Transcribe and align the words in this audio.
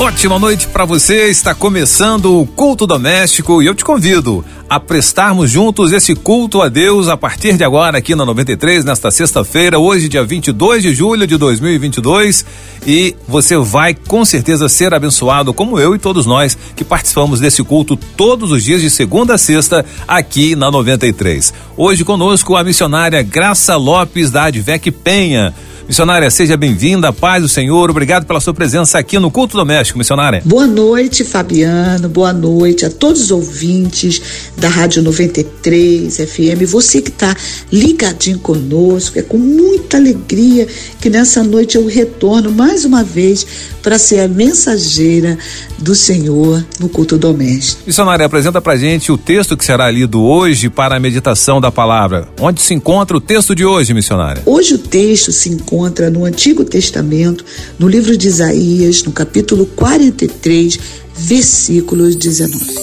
Ótima 0.00 0.38
noite 0.38 0.68
para 0.68 0.84
você. 0.84 1.28
Está 1.28 1.56
começando 1.56 2.40
o 2.40 2.46
culto 2.46 2.86
doméstico 2.86 3.60
e 3.60 3.66
eu 3.66 3.74
te 3.74 3.84
convido 3.84 4.44
a 4.70 4.78
prestarmos 4.78 5.50
juntos 5.50 5.90
esse 5.90 6.14
culto 6.14 6.62
a 6.62 6.68
Deus 6.68 7.08
a 7.08 7.16
partir 7.16 7.56
de 7.56 7.64
agora 7.64 7.98
aqui 7.98 8.14
na 8.14 8.24
93, 8.24 8.84
nesta 8.84 9.10
sexta-feira, 9.10 9.76
hoje, 9.76 10.08
dia 10.08 10.22
22 10.22 10.84
de 10.84 10.94
julho 10.94 11.26
de 11.26 11.36
2022. 11.36 12.46
E 12.86 13.16
você 13.26 13.56
vai 13.56 13.92
com 13.92 14.24
certeza 14.24 14.68
ser 14.68 14.94
abençoado, 14.94 15.52
como 15.52 15.80
eu 15.80 15.96
e 15.96 15.98
todos 15.98 16.26
nós 16.26 16.56
que 16.76 16.84
participamos 16.84 17.40
desse 17.40 17.64
culto 17.64 17.96
todos 17.96 18.52
os 18.52 18.62
dias 18.62 18.80
de 18.80 18.90
segunda 18.90 19.34
a 19.34 19.38
sexta 19.38 19.84
aqui 20.06 20.54
na 20.54 20.70
93. 20.70 21.52
Hoje 21.76 22.04
conosco 22.04 22.54
a 22.54 22.62
missionária 22.62 23.20
Graça 23.20 23.74
Lopes 23.74 24.30
da 24.30 24.44
Advec 24.44 24.92
Penha. 24.92 25.52
Missionária, 25.88 26.30
seja 26.30 26.54
bem-vinda, 26.54 27.10
paz 27.14 27.40
do 27.40 27.48
Senhor, 27.48 27.88
obrigado 27.88 28.26
pela 28.26 28.40
sua 28.40 28.52
presença 28.52 28.98
aqui 28.98 29.18
no 29.18 29.30
Culto 29.30 29.56
Doméstico, 29.56 29.96
missionária. 29.96 30.42
Boa 30.44 30.66
noite, 30.66 31.24
Fabiano, 31.24 32.10
boa 32.10 32.30
noite 32.30 32.84
a 32.84 32.90
todos 32.90 33.22
os 33.22 33.30
ouvintes 33.30 34.20
da 34.54 34.68
Rádio 34.68 35.02
93 35.02 36.14
FM, 36.14 36.68
você 36.70 37.00
que 37.00 37.08
está 37.08 37.34
ligadinho 37.72 38.38
conosco, 38.38 39.18
é 39.18 39.22
com 39.22 39.38
muita 39.38 39.96
alegria 39.96 40.68
que 41.00 41.08
nessa 41.08 41.42
noite 41.42 41.76
eu 41.78 41.86
retorno 41.86 42.52
mais 42.52 42.84
uma 42.84 43.02
vez 43.02 43.46
para 43.82 43.98
ser 43.98 44.20
a 44.20 44.28
mensageira 44.28 45.38
do 45.78 45.94
Senhor 45.94 46.62
no 46.78 46.90
culto 46.90 47.16
doméstico. 47.16 47.84
Missionária, 47.86 48.26
apresenta 48.26 48.60
pra 48.60 48.76
gente 48.76 49.10
o 49.10 49.16
texto 49.16 49.56
que 49.56 49.64
será 49.64 49.90
lido 49.90 50.22
hoje 50.22 50.68
para 50.68 50.96
a 50.96 51.00
meditação 51.00 51.62
da 51.62 51.72
palavra. 51.72 52.28
Onde 52.38 52.60
se 52.60 52.74
encontra 52.74 53.16
o 53.16 53.20
texto 53.20 53.54
de 53.54 53.64
hoje, 53.64 53.94
missionária? 53.94 54.42
Hoje 54.44 54.74
o 54.74 54.78
texto 54.78 55.32
se 55.32 55.48
encontra 55.48 55.77
no 56.10 56.24
Antigo 56.24 56.64
Testamento, 56.64 57.44
no 57.78 57.86
livro 57.86 58.16
de 58.16 58.26
Isaías, 58.26 59.04
no 59.04 59.12
capítulo 59.12 59.64
43, 59.64 60.78
versículos 61.14 62.16
19. 62.16 62.78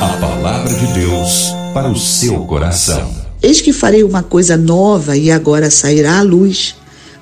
A 0.00 0.16
palavra 0.18 0.72
de 0.72 0.86
Deus 0.94 1.52
para 1.74 1.90
o 1.90 1.98
seu 1.98 2.40
coração. 2.46 3.14
Eis 3.42 3.60
que 3.60 3.72
farei 3.72 4.02
uma 4.02 4.22
coisa 4.22 4.56
nova 4.56 5.16
e 5.16 5.30
agora 5.30 5.70
sairá 5.70 6.18
à 6.18 6.22
luz. 6.22 6.74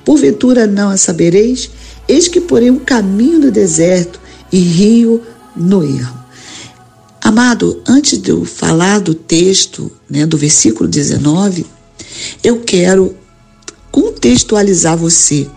Porventura 0.04 0.66
não 0.66 0.90
a 0.90 0.96
sabereis? 0.96 1.68
Eis 2.06 2.28
que 2.28 2.40
porém 2.40 2.70
um 2.70 2.78
caminho 2.78 3.40
no 3.40 3.50
deserto 3.50 4.20
e 4.52 4.60
rio 4.60 5.20
no 5.56 5.82
erro. 5.82 6.16
Amado, 7.20 7.82
antes 7.86 8.18
de 8.20 8.30
eu 8.30 8.44
falar 8.44 9.00
do 9.00 9.12
texto, 9.12 9.90
né, 10.08 10.24
do 10.24 10.38
versículo 10.38 10.88
19, 10.88 11.66
eu 12.42 12.60
quero 12.60 13.16
contextualizar 13.96 14.94
você, 14.94 15.48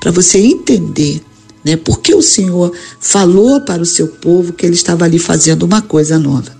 para 0.00 0.12
você 0.12 0.38
entender 0.38 1.20
né, 1.64 1.76
por 1.76 2.00
que 2.00 2.14
o 2.14 2.22
Senhor 2.22 2.72
falou 3.00 3.60
para 3.62 3.82
o 3.82 3.86
seu 3.86 4.06
povo 4.06 4.52
que 4.52 4.64
ele 4.64 4.76
estava 4.76 5.04
ali 5.04 5.18
fazendo 5.18 5.64
uma 5.64 5.82
coisa 5.82 6.16
nova. 6.16 6.56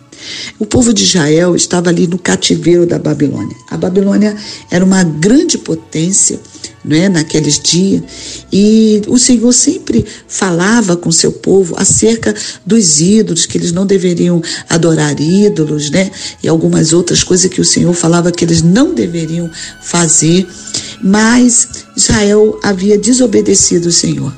O 0.58 0.66
povo 0.66 0.92
de 0.92 1.04
Israel 1.04 1.54
estava 1.54 1.88
ali 1.88 2.08
no 2.08 2.18
cativeiro 2.18 2.84
da 2.84 2.98
Babilônia. 2.98 3.56
A 3.70 3.76
Babilônia 3.76 4.36
era 4.70 4.84
uma 4.84 5.04
grande 5.04 5.56
potência 5.56 6.40
não 6.84 6.96
é, 6.96 7.08
naqueles 7.08 7.58
dias, 7.58 8.02
e 8.50 9.02
o 9.06 9.18
Senhor 9.18 9.52
sempre 9.52 10.04
falava 10.26 10.96
com 10.96 11.12
seu 11.12 11.30
povo 11.30 11.74
acerca 11.76 12.34
dos 12.64 13.00
ídolos, 13.00 13.44
que 13.44 13.58
eles 13.58 13.70
não 13.70 13.84
deveriam 13.84 14.42
adorar 14.68 15.20
ídolos, 15.20 15.90
né? 15.90 16.10
E 16.42 16.48
algumas 16.48 16.92
outras 16.92 17.22
coisas 17.22 17.50
que 17.50 17.60
o 17.60 17.64
Senhor 17.64 17.92
falava 17.92 18.32
que 18.32 18.44
eles 18.44 18.62
não 18.62 18.94
deveriam 18.94 19.50
fazer. 19.82 20.46
Mas 21.02 21.86
Israel 21.96 22.58
havia 22.62 22.98
desobedecido 22.98 23.88
o 23.88 23.92
Senhor. 23.92 24.32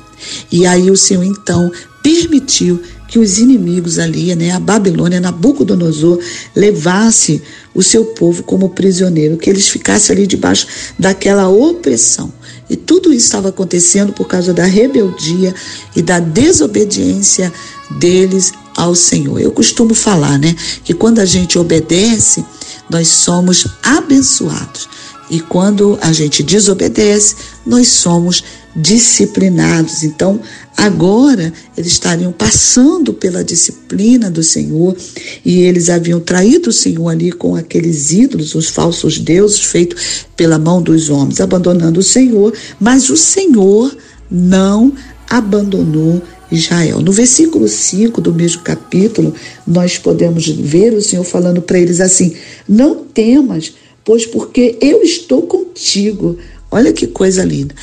E 0.51 0.65
aí 0.65 0.89
o 0.89 0.97
Senhor 0.97 1.23
então 1.23 1.71
permitiu 2.01 2.81
que 3.13 3.19
os 3.19 3.37
inimigos 3.37 3.99
ali, 3.99 4.35
né, 4.35 4.49
a 4.49 4.59
Babilônia, 4.59 5.21
Nabucodonosor, 5.21 6.19
levasse 6.55 7.43
o 7.71 7.83
seu 7.83 8.05
povo 8.05 8.41
como 8.41 8.69
prisioneiro, 8.69 9.37
que 9.37 9.49
eles 9.49 9.69
ficassem 9.69 10.15
ali 10.15 10.25
debaixo 10.25 10.65
daquela 10.97 11.47
opressão. 11.47 12.33
E 12.67 12.75
tudo 12.75 13.13
isso 13.13 13.27
estava 13.27 13.49
acontecendo 13.49 14.13
por 14.13 14.27
causa 14.27 14.51
da 14.51 14.65
rebeldia 14.65 15.53
e 15.95 16.01
da 16.01 16.19
desobediência 16.19 17.53
deles 17.99 18.51
ao 18.75 18.95
Senhor. 18.95 19.39
Eu 19.39 19.51
costumo 19.51 19.93
falar, 19.93 20.39
né, 20.39 20.55
que 20.83 20.95
quando 20.95 21.19
a 21.19 21.25
gente 21.25 21.59
obedece, 21.59 22.43
nós 22.89 23.09
somos 23.09 23.67
abençoados. 23.83 24.89
E 25.29 25.39
quando 25.39 25.97
a 26.01 26.11
gente 26.11 26.43
desobedece, 26.43 27.35
nós 27.65 27.87
somos 27.87 28.43
disciplinados. 28.75 30.03
Então, 30.03 30.39
agora 30.75 31.53
eles 31.77 31.91
estariam 31.91 32.31
passando 32.31 33.13
pela 33.13 33.43
disciplina 33.43 34.29
do 34.29 34.43
Senhor 34.43 34.95
e 35.45 35.61
eles 35.61 35.89
haviam 35.89 36.19
traído 36.19 36.69
o 36.69 36.73
Senhor 36.73 37.07
ali 37.07 37.31
com 37.31 37.55
aqueles 37.55 38.11
ídolos, 38.11 38.55
os 38.55 38.69
falsos 38.69 39.19
deuses 39.19 39.61
feitos 39.61 40.25
pela 40.35 40.57
mão 40.57 40.81
dos 40.81 41.09
homens, 41.09 41.39
abandonando 41.39 41.99
o 41.99 42.03
Senhor, 42.03 42.53
mas 42.79 43.09
o 43.09 43.17
Senhor 43.17 43.95
não 44.29 44.93
abandonou 45.29 46.21
Israel. 46.51 47.01
No 47.01 47.11
versículo 47.11 47.67
5 47.67 48.21
do 48.21 48.33
mesmo 48.33 48.61
capítulo, 48.61 49.33
nós 49.65 49.97
podemos 49.97 50.47
ver 50.47 50.93
o 50.93 51.01
Senhor 51.01 51.23
falando 51.23 51.61
para 51.61 51.79
eles 51.79 51.99
assim: 51.99 52.35
Não 52.67 52.95
temas, 52.95 53.73
pois 54.03 54.25
porque 54.25 54.77
eu 54.81 55.01
estou 55.01 55.43
contigo. 55.43 56.37
Olha 56.71 56.91
que 56.91 57.07
coisa 57.07 57.43
linda 57.43 57.75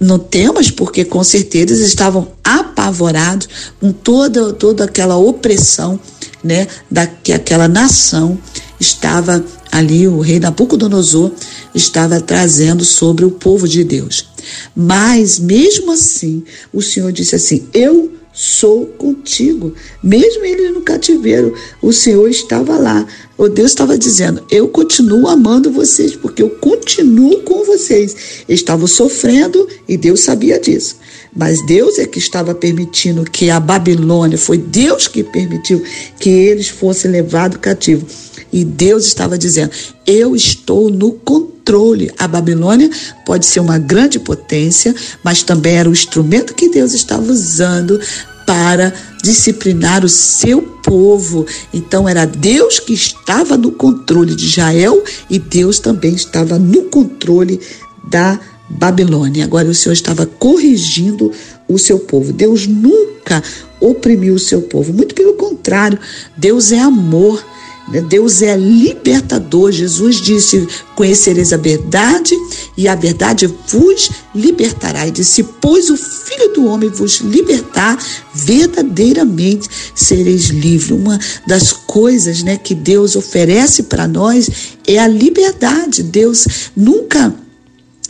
no 0.00 0.18
temas, 0.18 0.70
porque 0.70 1.04
com 1.04 1.24
certeza 1.24 1.72
eles 1.72 1.80
estavam 1.80 2.28
apavorados 2.44 3.48
com 3.80 3.92
toda, 3.92 4.52
toda 4.52 4.84
aquela 4.84 5.16
opressão 5.16 5.98
né, 6.42 6.68
da 6.90 7.06
que 7.06 7.32
aquela 7.32 7.66
nação 7.66 8.38
estava 8.78 9.44
ali, 9.72 10.06
o 10.06 10.20
rei 10.20 10.38
Nabucodonosor 10.38 11.32
estava 11.74 12.20
trazendo 12.20 12.84
sobre 12.84 13.24
o 13.24 13.30
povo 13.30 13.66
de 13.66 13.82
Deus. 13.82 14.26
Mas 14.74 15.38
mesmo 15.38 15.92
assim, 15.92 16.44
o 16.72 16.80
Senhor 16.80 17.12
disse 17.12 17.34
assim: 17.34 17.66
Eu 17.74 18.12
sou 18.38 18.86
contigo. 18.86 19.74
Mesmo 20.00 20.44
ele 20.44 20.70
no 20.70 20.82
cativeiro, 20.82 21.52
o 21.82 21.92
Senhor 21.92 22.28
estava 22.28 22.78
lá. 22.78 23.04
O 23.36 23.48
Deus 23.48 23.72
estava 23.72 23.98
dizendo: 23.98 24.44
Eu 24.48 24.68
continuo 24.68 25.26
amando 25.26 25.72
vocês, 25.72 26.14
porque 26.14 26.40
eu 26.40 26.50
continuo 26.50 27.42
com 27.42 27.64
vocês. 27.64 28.44
estavam 28.48 28.86
sofrendo 28.86 29.66
e 29.88 29.96
Deus 29.96 30.20
sabia 30.20 30.60
disso. 30.60 30.96
Mas 31.34 31.64
Deus 31.66 31.98
é 31.98 32.06
que 32.06 32.18
estava 32.20 32.54
permitindo 32.54 33.24
que 33.24 33.50
a 33.50 33.58
Babilônia, 33.58 34.38
foi 34.38 34.56
Deus 34.56 35.08
que 35.08 35.24
permitiu 35.24 35.82
que 36.20 36.30
eles 36.30 36.68
fossem 36.68 37.10
levados 37.10 37.58
cativo. 37.60 38.06
E 38.52 38.64
Deus 38.64 39.04
estava 39.04 39.36
dizendo: 39.36 39.72
Eu 40.06 40.34
estou 40.34 40.90
no 40.90 41.12
controle. 41.12 42.10
A 42.18 42.26
Babilônia 42.26 42.88
pode 43.26 43.44
ser 43.44 43.60
uma 43.60 43.78
grande 43.78 44.18
potência, 44.18 44.94
mas 45.22 45.42
também 45.42 45.76
era 45.76 45.88
o 45.88 45.92
instrumento 45.92 46.54
que 46.54 46.70
Deus 46.70 46.94
estava 46.94 47.30
usando 47.30 48.00
para 48.48 48.94
disciplinar 49.22 50.06
o 50.06 50.08
seu 50.08 50.62
povo. 50.62 51.44
Então 51.70 52.08
era 52.08 52.24
Deus 52.24 52.80
que 52.80 52.94
estava 52.94 53.58
no 53.58 53.72
controle 53.72 54.34
de 54.34 54.46
Israel 54.46 55.04
e 55.28 55.38
Deus 55.38 55.78
também 55.78 56.14
estava 56.14 56.58
no 56.58 56.84
controle 56.84 57.60
da 58.08 58.40
Babilônia. 58.70 59.44
Agora 59.44 59.68
o 59.68 59.74
Senhor 59.74 59.92
estava 59.92 60.24
corrigindo 60.24 61.30
o 61.68 61.78
seu 61.78 61.98
povo. 61.98 62.32
Deus 62.32 62.66
nunca 62.66 63.42
oprimiu 63.78 64.32
o 64.32 64.38
seu 64.38 64.62
povo, 64.62 64.94
muito 64.94 65.14
pelo 65.14 65.34
contrário, 65.34 65.98
Deus 66.34 66.72
é 66.72 66.78
amor. 66.78 67.44
Né? 67.90 68.00
Deus 68.00 68.42
é 68.42 68.56
libertador. 68.56 69.72
Jesus 69.72 70.16
disse: 70.16 70.66
Conhecereis 70.94 71.52
a 71.52 71.56
verdade, 71.56 72.34
e 72.76 72.86
a 72.88 72.94
verdade 72.94 73.46
vos 73.68 74.10
libertará. 74.34 75.06
E 75.06 75.10
disse: 75.10 75.42
Pois 75.42 75.90
o 75.90 75.96
Filho 75.96 76.52
do 76.52 76.66
Homem 76.66 76.90
vos 76.90 77.20
libertar, 77.20 77.98
verdadeiramente 78.34 79.68
sereis 79.94 80.46
livres. 80.46 80.90
Uma 80.90 81.18
das 81.46 81.72
coisas 81.72 82.42
né, 82.42 82.56
que 82.56 82.74
Deus 82.74 83.16
oferece 83.16 83.84
para 83.84 84.06
nós 84.06 84.48
é 84.86 84.98
a 84.98 85.08
liberdade. 85.08 86.02
Deus 86.02 86.46
nunca 86.76 87.34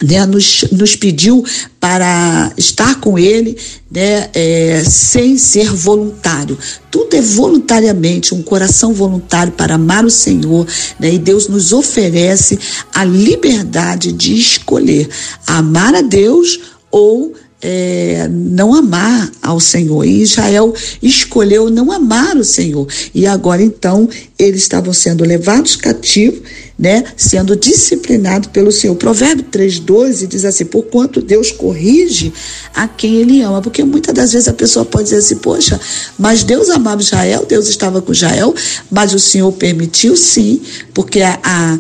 né, 0.03 0.25
nos, 0.27 0.65
nos 0.71 0.95
pediu 0.97 1.45
para 1.81 2.53
estar 2.57 3.01
com 3.01 3.19
Ele 3.19 3.57
né, 3.91 4.29
é, 4.33 4.83
sem 4.85 5.37
ser 5.37 5.73
voluntário. 5.73 6.59
Tudo 6.91 7.15
é 7.15 7.21
voluntariamente, 7.21 8.35
um 8.35 8.43
coração 8.43 8.93
voluntário 8.93 9.53
para 9.53 9.75
amar 9.75 10.05
o 10.05 10.11
Senhor. 10.11 10.67
Né, 10.99 11.15
e 11.15 11.19
Deus 11.19 11.49
nos 11.49 11.73
oferece 11.73 12.59
a 12.95 13.05
liberdade 13.05 14.13
de 14.13 14.35
escolher 14.35 15.09
amar 15.47 15.95
a 15.95 16.03
Deus 16.03 16.61
ou 16.91 17.35
é, 17.61 18.29
não 18.31 18.73
amar 18.73 19.31
ao 19.43 19.59
Senhor. 19.59 20.05
E 20.05 20.23
Israel 20.23 20.73
escolheu 21.03 21.69
não 21.71 21.91
amar 21.91 22.37
o 22.37 22.45
Senhor. 22.45 22.87
E 23.15 23.27
agora 23.27 23.63
então 23.63 24.09
eles 24.39 24.63
estavam 24.63 24.93
sendo 24.93 25.25
levados 25.25 25.75
cativos, 25.75 26.41
né, 26.79 27.03
sendo 27.17 27.57
disciplinados 27.57 28.49
pelo 28.51 28.71
Senhor. 28.71 28.95
Provérbio 28.95 29.45
3:12 29.51 30.27
diz 30.29 30.45
assim: 30.45 30.65
"Porquanto 30.65 31.21
Deus 31.21 31.51
corrige 31.51 32.33
a 32.75 32.87
quem 32.87 33.17
ele 33.17 33.43
ama". 33.43 33.61
Porque 33.61 33.83
muitas 33.83 34.15
das 34.15 34.33
vezes 34.33 34.49
a 34.49 34.53
pessoa 34.53 34.85
pode 34.85 35.05
dizer 35.05 35.17
assim: 35.17 35.37
"Poxa, 35.37 35.81
mas 36.17 36.45
Deus 36.45 36.71
amava 36.71 37.03
Israel, 37.03 37.45
Deus 37.49 37.69
estava 37.69 38.01
com 38.01 38.13
Israel, 38.13 38.55
mas 38.89 39.13
o 39.13 39.19
Senhor 39.19 39.51
permitiu 39.53 40.17
sim, 40.17 40.61
porque 40.95 41.21
a, 41.21 41.41
a 41.43 41.79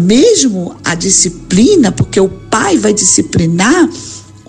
mesmo 0.00 0.76
a 0.84 0.94
disciplina, 0.94 1.92
porque 1.92 2.20
o 2.20 2.28
pai 2.28 2.76
vai 2.76 2.92
disciplinar 2.92 3.88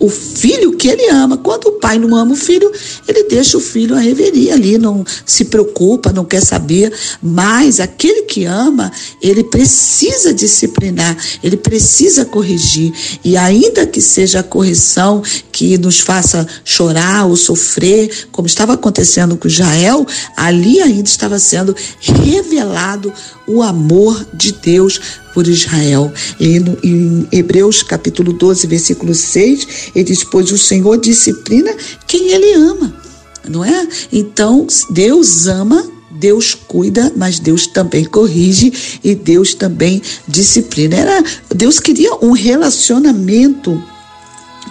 o 0.02 0.10
filho 0.10 0.76
que 0.76 0.90
ele 0.90 1.08
ama. 1.10 1.38
Quando 1.38 1.68
o 1.68 1.72
pai 1.74 2.00
não 2.00 2.16
ama 2.16 2.34
o 2.34 2.36
filho, 2.36 2.72
ele 3.08 3.24
deixa 3.26 3.56
o 3.56 3.62
filho 3.62 3.96
a 3.96 4.00
reveria 4.00 4.56
ali, 4.56 4.78
não 4.80 5.06
se 5.26 5.46
preocupa, 5.46 6.12
não 6.12 6.26
quer 6.26 6.42
saber. 6.42 6.92
Mas 7.22 7.80
aquele 7.80 8.24
que 8.24 8.44
ama, 8.46 8.92
ele 9.22 9.44
precisa 9.44 10.34
disciplinar, 10.34 11.16
ele 11.44 11.56
precisa 11.56 12.26
corrigir. 12.26 12.92
E 13.24 13.38
ainda 13.38 13.86
que 13.86 14.02
seja 14.02 14.40
a 14.40 14.44
correção 14.44 15.22
que 15.52 15.78
nos 15.78 16.00
faça 16.00 16.48
chorar 16.66 17.28
ou 17.28 17.36
sofrer, 17.36 18.28
como 18.32 18.48
estava 18.48 18.74
acontecendo 18.74 19.38
com 19.38 19.48
Israel, 19.48 20.06
ali 20.36 20.82
ainda 20.82 21.08
estava 21.08 21.38
sendo 21.38 21.76
revelado 22.00 23.14
o 23.48 23.62
amor 23.62 24.26
de 24.34 24.52
Deus 24.54 25.00
por 25.34 25.48
Israel. 25.48 26.12
E 26.40 26.58
em 26.84 27.28
Hebreus 27.32 27.84
capítulo 27.84 28.34
12, 28.34 28.68
versículo 28.68 29.14
6, 29.14 29.92
ele 29.96 30.06
diz: 30.06 30.24
Pois 30.24 30.52
o 30.52 30.58
Senhor 30.58 30.98
disciplina 30.98 31.74
quem 32.08 32.30
ele 32.30 32.54
ama, 32.54 32.94
não 33.48 33.64
é? 33.64 33.88
Então, 34.12 34.68
Deus 34.90 35.48
ama 35.48 36.02
Deus 36.22 36.54
cuida, 36.54 37.12
mas 37.16 37.40
Deus 37.40 37.66
também 37.66 38.06
corrige 38.06 39.00
e 39.04 39.16
Deus 39.16 39.56
também 39.56 40.00
disciplina. 40.28 40.96
Era, 40.96 41.24
Deus 41.56 41.80
queria 41.80 42.14
um 42.22 42.32
relacionamento 42.32 43.82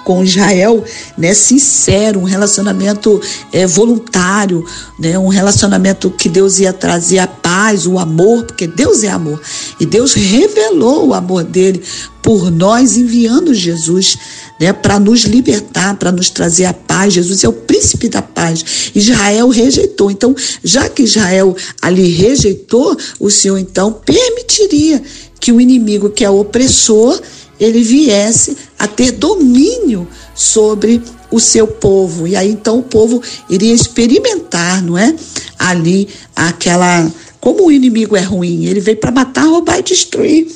com 0.04 0.24
Israel, 0.24 0.84
né, 1.16 1.34
sincero, 1.34 2.20
um 2.20 2.24
relacionamento 2.24 3.20
é, 3.52 3.66
voluntário, 3.66 4.64
né, 4.98 5.18
um 5.18 5.28
relacionamento 5.28 6.10
que 6.10 6.28
Deus 6.28 6.58
ia 6.58 6.72
trazer 6.72 7.18
a 7.18 7.26
paz, 7.26 7.86
o 7.86 7.98
amor, 7.98 8.44
porque 8.44 8.66
Deus 8.66 9.02
é 9.02 9.08
amor. 9.08 9.40
E 9.78 9.86
Deus 9.86 10.14
revelou 10.14 11.08
o 11.08 11.14
amor 11.14 11.44
dele 11.44 11.82
por 12.22 12.50
nós, 12.50 12.96
enviando 12.96 13.54
Jesus 13.54 14.16
né, 14.60 14.72
para 14.72 15.00
nos 15.00 15.22
libertar, 15.22 15.96
para 15.96 16.12
nos 16.12 16.28
trazer 16.30 16.66
a 16.66 16.74
paz. 16.74 17.14
Jesus 17.14 17.42
é 17.42 17.48
o 17.48 17.52
príncipe 17.52 18.08
da 18.08 18.22
paz. 18.22 18.90
Israel 18.94 19.48
rejeitou. 19.48 20.10
Então, 20.10 20.34
já 20.62 20.88
que 20.88 21.02
Israel 21.02 21.56
ali 21.80 22.10
rejeitou, 22.10 22.96
o 23.18 23.30
Senhor 23.30 23.58
então 23.58 23.92
permitiria 23.92 25.02
que 25.40 25.50
o 25.50 25.60
inimigo, 25.60 26.10
que 26.10 26.24
é 26.24 26.30
opressor, 26.30 27.18
ele 27.60 27.82
viesse 27.82 28.56
a 28.78 28.88
ter 28.88 29.12
domínio 29.12 30.08
sobre 30.34 31.02
o 31.30 31.38
seu 31.38 31.66
povo. 31.66 32.26
E 32.26 32.34
aí 32.34 32.50
então 32.50 32.78
o 32.78 32.82
povo 32.82 33.22
iria 33.48 33.74
experimentar, 33.74 34.82
não 34.82 34.96
é? 34.96 35.14
Ali 35.58 36.08
aquela. 36.34 37.10
Como 37.38 37.66
o 37.66 37.72
inimigo 37.72 38.16
é 38.16 38.20
ruim, 38.20 38.66
ele 38.66 38.80
veio 38.80 38.98
para 38.98 39.10
matar, 39.10 39.44
roubar 39.44 39.78
e 39.78 39.82
destruir. 39.82 40.46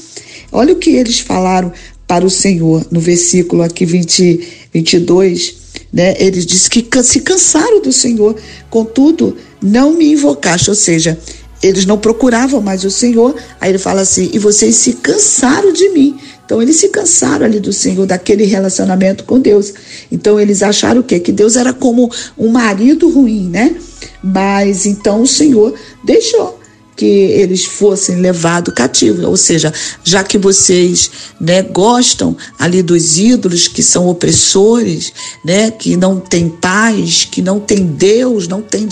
Olha 0.51 0.73
o 0.73 0.77
que 0.77 0.91
eles 0.91 1.19
falaram 1.19 1.73
para 2.07 2.25
o 2.25 2.31
Senhor 2.31 2.87
no 2.91 3.01
versículo 3.01 3.63
aqui 3.63 3.85
20, 3.85 4.69
22. 4.73 5.55
Né? 5.93 6.15
Eles 6.19 6.45
dizem 6.45 6.71
que 6.71 7.03
se 7.03 7.21
cansaram 7.21 7.81
do 7.81 7.93
Senhor, 7.93 8.37
contudo, 8.69 9.37
não 9.63 9.95
me 9.95 10.13
invocaste. 10.13 10.69
Ou 10.69 10.77
seja, 10.77 11.19
eles 11.63 11.87
não 11.87 11.99
procuravam 11.99 12.61
mais 12.61 12.85
o 12.85 12.91
Senhor. 12.91 13.35
Aí 13.61 13.71
ele 13.71 13.79
fala 13.79 14.03
assim: 14.03 14.31
e 14.33 14.39
vocês 14.39 14.77
se 14.77 14.95
cansaram 14.95 15.73
de 15.73 15.89
mim. 15.91 16.19
Então 16.45 16.61
eles 16.61 16.77
se 16.77 16.89
cansaram 16.89 17.47
ali 17.47 17.59
do 17.59 17.73
Senhor, 17.73 18.07
daquele 18.07 18.45
relacionamento 18.45 19.25
com 19.25 19.41
Deus. 19.41 19.73
Então 20.11 20.39
eles 20.39 20.63
acharam 20.63 21.01
o 21.01 21.05
quê? 21.05 21.19
Que 21.19 21.33
Deus 21.33 21.57
era 21.57 21.73
como 21.73 22.11
um 22.37 22.49
marido 22.49 23.09
ruim, 23.09 23.49
né? 23.49 23.77
Mas 24.23 24.87
então 24.87 25.23
o 25.23 25.27
Senhor 25.27 25.75
deixou 26.05 26.64
que 26.97 27.05
eles 27.05 27.65
fossem 27.65 28.17
levados 28.17 28.73
cativos, 28.73 29.25
ou 29.25 29.37
seja, 29.37 29.73
já 30.05 30.23
que 30.23 30.39
vocês 30.39 31.11
né, 31.41 31.63
gostam 31.63 32.37
ali 32.59 32.83
dos 32.83 33.19
ídolos 33.19 33.67
que 33.67 33.83
são 33.83 34.09
opressores, 34.09 35.13
né, 35.45 35.71
que 35.71 35.97
não 35.97 36.21
tem 36.21 36.49
paz, 36.49 37.25
que 37.31 37.43
não 37.43 37.59
tem 37.59 37.85
Deus, 37.87 38.47
não 38.47 38.63
tem 38.63 38.87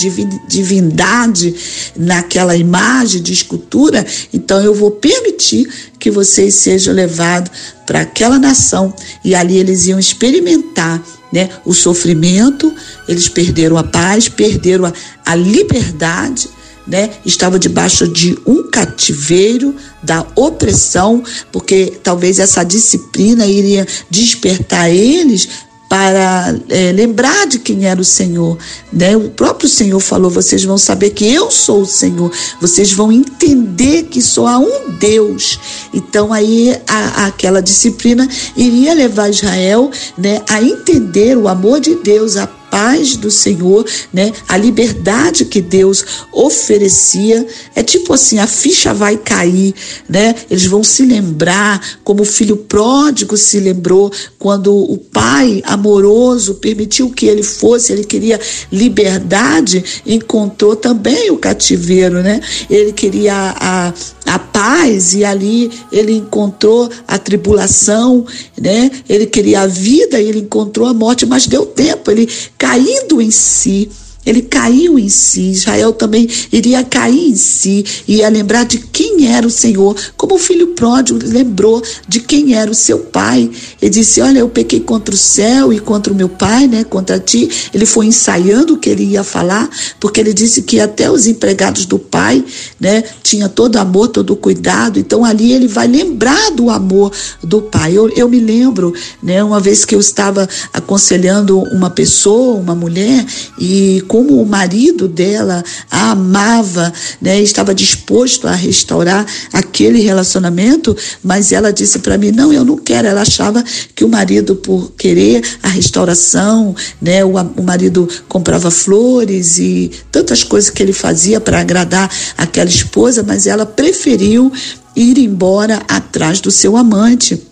divindade 0.48 1.54
naquela 1.96 2.56
imagem 2.56 3.22
de 3.22 3.32
escultura, 3.32 4.04
então 4.32 4.60
eu 4.60 4.74
vou 4.74 4.90
permitir 4.90 5.68
que 5.98 6.10
vocês 6.10 6.56
sejam 6.56 6.92
levados 6.92 7.52
para 7.86 8.00
aquela 8.00 8.38
nação 8.38 8.92
e 9.24 9.34
ali 9.34 9.56
eles 9.56 9.86
iam 9.86 9.98
experimentar 9.98 11.02
né, 11.32 11.48
o 11.64 11.72
sofrimento, 11.72 12.74
eles 13.08 13.28
perderam 13.28 13.78
a 13.78 13.84
paz, 13.84 14.28
perderam 14.28 14.86
a, 14.86 14.92
a 15.24 15.34
liberdade 15.34 16.48
né, 16.86 17.10
estava 17.24 17.58
debaixo 17.58 18.08
de 18.08 18.38
um 18.46 18.64
cativeiro 18.64 19.74
da 20.02 20.26
opressão, 20.34 21.22
porque 21.50 21.98
talvez 22.02 22.38
essa 22.38 22.64
disciplina 22.64 23.46
iria 23.46 23.86
despertar 24.10 24.90
eles 24.90 25.48
para 25.92 26.54
é, 26.70 26.90
lembrar 26.90 27.46
de 27.46 27.58
quem 27.58 27.84
era 27.84 28.00
o 28.00 28.04
Senhor. 28.04 28.56
Né? 28.90 29.14
O 29.14 29.28
próprio 29.28 29.68
Senhor 29.68 30.00
falou: 30.00 30.30
vocês 30.30 30.64
vão 30.64 30.78
saber 30.78 31.10
que 31.10 31.26
eu 31.26 31.50
sou 31.50 31.82
o 31.82 31.86
Senhor, 31.86 32.32
vocês 32.58 32.92
vão 32.92 33.12
entender 33.12 34.04
que 34.04 34.22
só 34.22 34.46
há 34.46 34.58
um 34.58 34.90
Deus. 34.98 35.60
Então, 35.92 36.32
aí, 36.32 36.74
a, 36.88 37.26
aquela 37.26 37.60
disciplina 37.60 38.26
iria 38.56 38.94
levar 38.94 39.28
Israel 39.28 39.90
né, 40.16 40.40
a 40.48 40.62
entender 40.62 41.36
o 41.36 41.46
amor 41.46 41.78
de 41.78 41.96
Deus, 41.96 42.38
a 42.38 42.46
paz 42.72 43.16
do 43.16 43.30
Senhor, 43.30 43.84
né? 44.10 44.32
A 44.48 44.56
liberdade 44.56 45.44
que 45.44 45.60
Deus 45.60 46.02
oferecia. 46.32 47.46
É 47.74 47.82
tipo 47.82 48.14
assim, 48.14 48.38
a 48.38 48.46
ficha 48.46 48.94
vai 48.94 49.18
cair, 49.18 49.74
né? 50.08 50.34
Eles 50.50 50.64
vão 50.64 50.82
se 50.82 51.04
lembrar 51.04 51.98
como 52.02 52.22
o 52.22 52.24
filho 52.24 52.56
pródigo 52.56 53.36
se 53.36 53.60
lembrou 53.60 54.10
quando 54.38 54.74
o 54.74 54.96
pai 54.96 55.62
amoroso 55.66 56.54
permitiu 56.54 57.10
que 57.10 57.26
ele 57.26 57.42
fosse, 57.42 57.92
ele 57.92 58.04
queria 58.04 58.40
liberdade, 58.72 59.84
encontrou 60.06 60.74
também 60.74 61.30
o 61.30 61.36
cativeiro, 61.36 62.22
né? 62.22 62.40
Ele 62.70 62.92
queria 62.92 63.54
a, 63.54 63.92
a 64.24 64.38
paz 64.38 65.12
e 65.12 65.24
ali 65.24 65.70
ele 65.90 66.12
encontrou 66.12 66.88
a 67.06 67.18
tribulação, 67.18 68.24
né? 68.58 68.90
Ele 69.06 69.26
queria 69.26 69.60
a 69.60 69.66
vida 69.66 70.18
e 70.18 70.28
ele 70.28 70.38
encontrou 70.40 70.86
a 70.86 70.94
morte, 70.94 71.26
mas 71.26 71.46
deu 71.46 71.66
tempo, 71.66 72.10
ele 72.10 72.28
caindo 72.62 73.20
em 73.20 73.28
si, 73.28 73.90
ele 74.24 74.42
caiu 74.42 74.98
em 74.98 75.08
si, 75.08 75.50
Israel 75.50 75.92
também 75.92 76.28
iria 76.52 76.84
cair 76.84 77.30
em 77.30 77.34
si, 77.34 77.84
ia 78.06 78.28
lembrar 78.28 78.64
de 78.64 78.78
quem 78.78 79.32
era 79.32 79.46
o 79.46 79.50
Senhor, 79.50 79.96
como 80.16 80.36
o 80.36 80.38
filho 80.38 80.68
pródigo 80.68 81.18
lembrou 81.22 81.82
de 82.06 82.20
quem 82.20 82.54
era 82.54 82.70
o 82.70 82.74
seu 82.74 82.98
pai. 82.98 83.50
Ele 83.80 83.90
disse: 83.90 84.20
Olha, 84.20 84.38
eu 84.38 84.48
pequei 84.48 84.80
contra 84.80 85.14
o 85.14 85.18
céu 85.18 85.72
e 85.72 85.80
contra 85.80 86.12
o 86.12 86.16
meu 86.16 86.28
pai, 86.28 86.68
né? 86.68 86.84
Contra 86.84 87.18
ti. 87.18 87.48
Ele 87.74 87.84
foi 87.84 88.06
ensaiando 88.06 88.74
o 88.74 88.78
que 88.78 88.90
ele 88.90 89.04
ia 89.04 89.24
falar, 89.24 89.68
porque 89.98 90.20
ele 90.20 90.32
disse 90.32 90.62
que 90.62 90.80
até 90.80 91.10
os 91.10 91.26
empregados 91.26 91.84
do 91.84 91.98
pai, 91.98 92.44
né? 92.78 93.02
Tinha 93.22 93.48
todo 93.48 93.76
amor, 93.76 94.08
todo 94.08 94.36
cuidado. 94.36 94.98
Então 94.98 95.24
ali 95.24 95.52
ele 95.52 95.66
vai 95.66 95.88
lembrar 95.88 96.50
do 96.52 96.70
amor 96.70 97.12
do 97.42 97.60
pai. 97.60 97.96
Eu, 97.96 98.08
eu 98.10 98.28
me 98.28 98.38
lembro, 98.38 98.92
né? 99.20 99.42
Uma 99.42 99.58
vez 99.58 99.84
que 99.84 99.94
eu 99.94 100.00
estava 100.00 100.48
aconselhando 100.72 101.58
uma 101.58 101.90
pessoa, 101.90 102.54
uma 102.54 102.74
mulher, 102.74 103.26
e 103.58 104.02
como 104.12 104.42
o 104.42 104.44
marido 104.44 105.08
dela 105.08 105.64
a 105.90 106.10
amava, 106.10 106.92
né, 107.18 107.40
estava 107.40 107.74
disposto 107.74 108.46
a 108.46 108.52
restaurar 108.52 109.24
aquele 109.54 110.02
relacionamento, 110.02 110.94
mas 111.24 111.50
ela 111.50 111.72
disse 111.72 112.00
para 112.00 112.18
mim: 112.18 112.30
"Não, 112.30 112.52
eu 112.52 112.62
não 112.62 112.76
quero". 112.76 113.08
Ela 113.08 113.22
achava 113.22 113.64
que 113.94 114.04
o 114.04 114.08
marido 114.10 114.54
por 114.54 114.92
querer 114.98 115.42
a 115.62 115.68
restauração, 115.68 116.76
né, 117.00 117.24
o, 117.24 117.30
o 117.30 117.62
marido 117.62 118.06
comprava 118.28 118.70
flores 118.70 119.58
e 119.58 119.90
tantas 120.10 120.44
coisas 120.44 120.68
que 120.68 120.82
ele 120.82 120.92
fazia 120.92 121.40
para 121.40 121.60
agradar 121.60 122.10
aquela 122.36 122.68
esposa, 122.68 123.24
mas 123.26 123.46
ela 123.46 123.64
preferiu 123.64 124.52
ir 124.94 125.16
embora 125.16 125.80
atrás 125.88 126.38
do 126.38 126.50
seu 126.50 126.76
amante. 126.76 127.51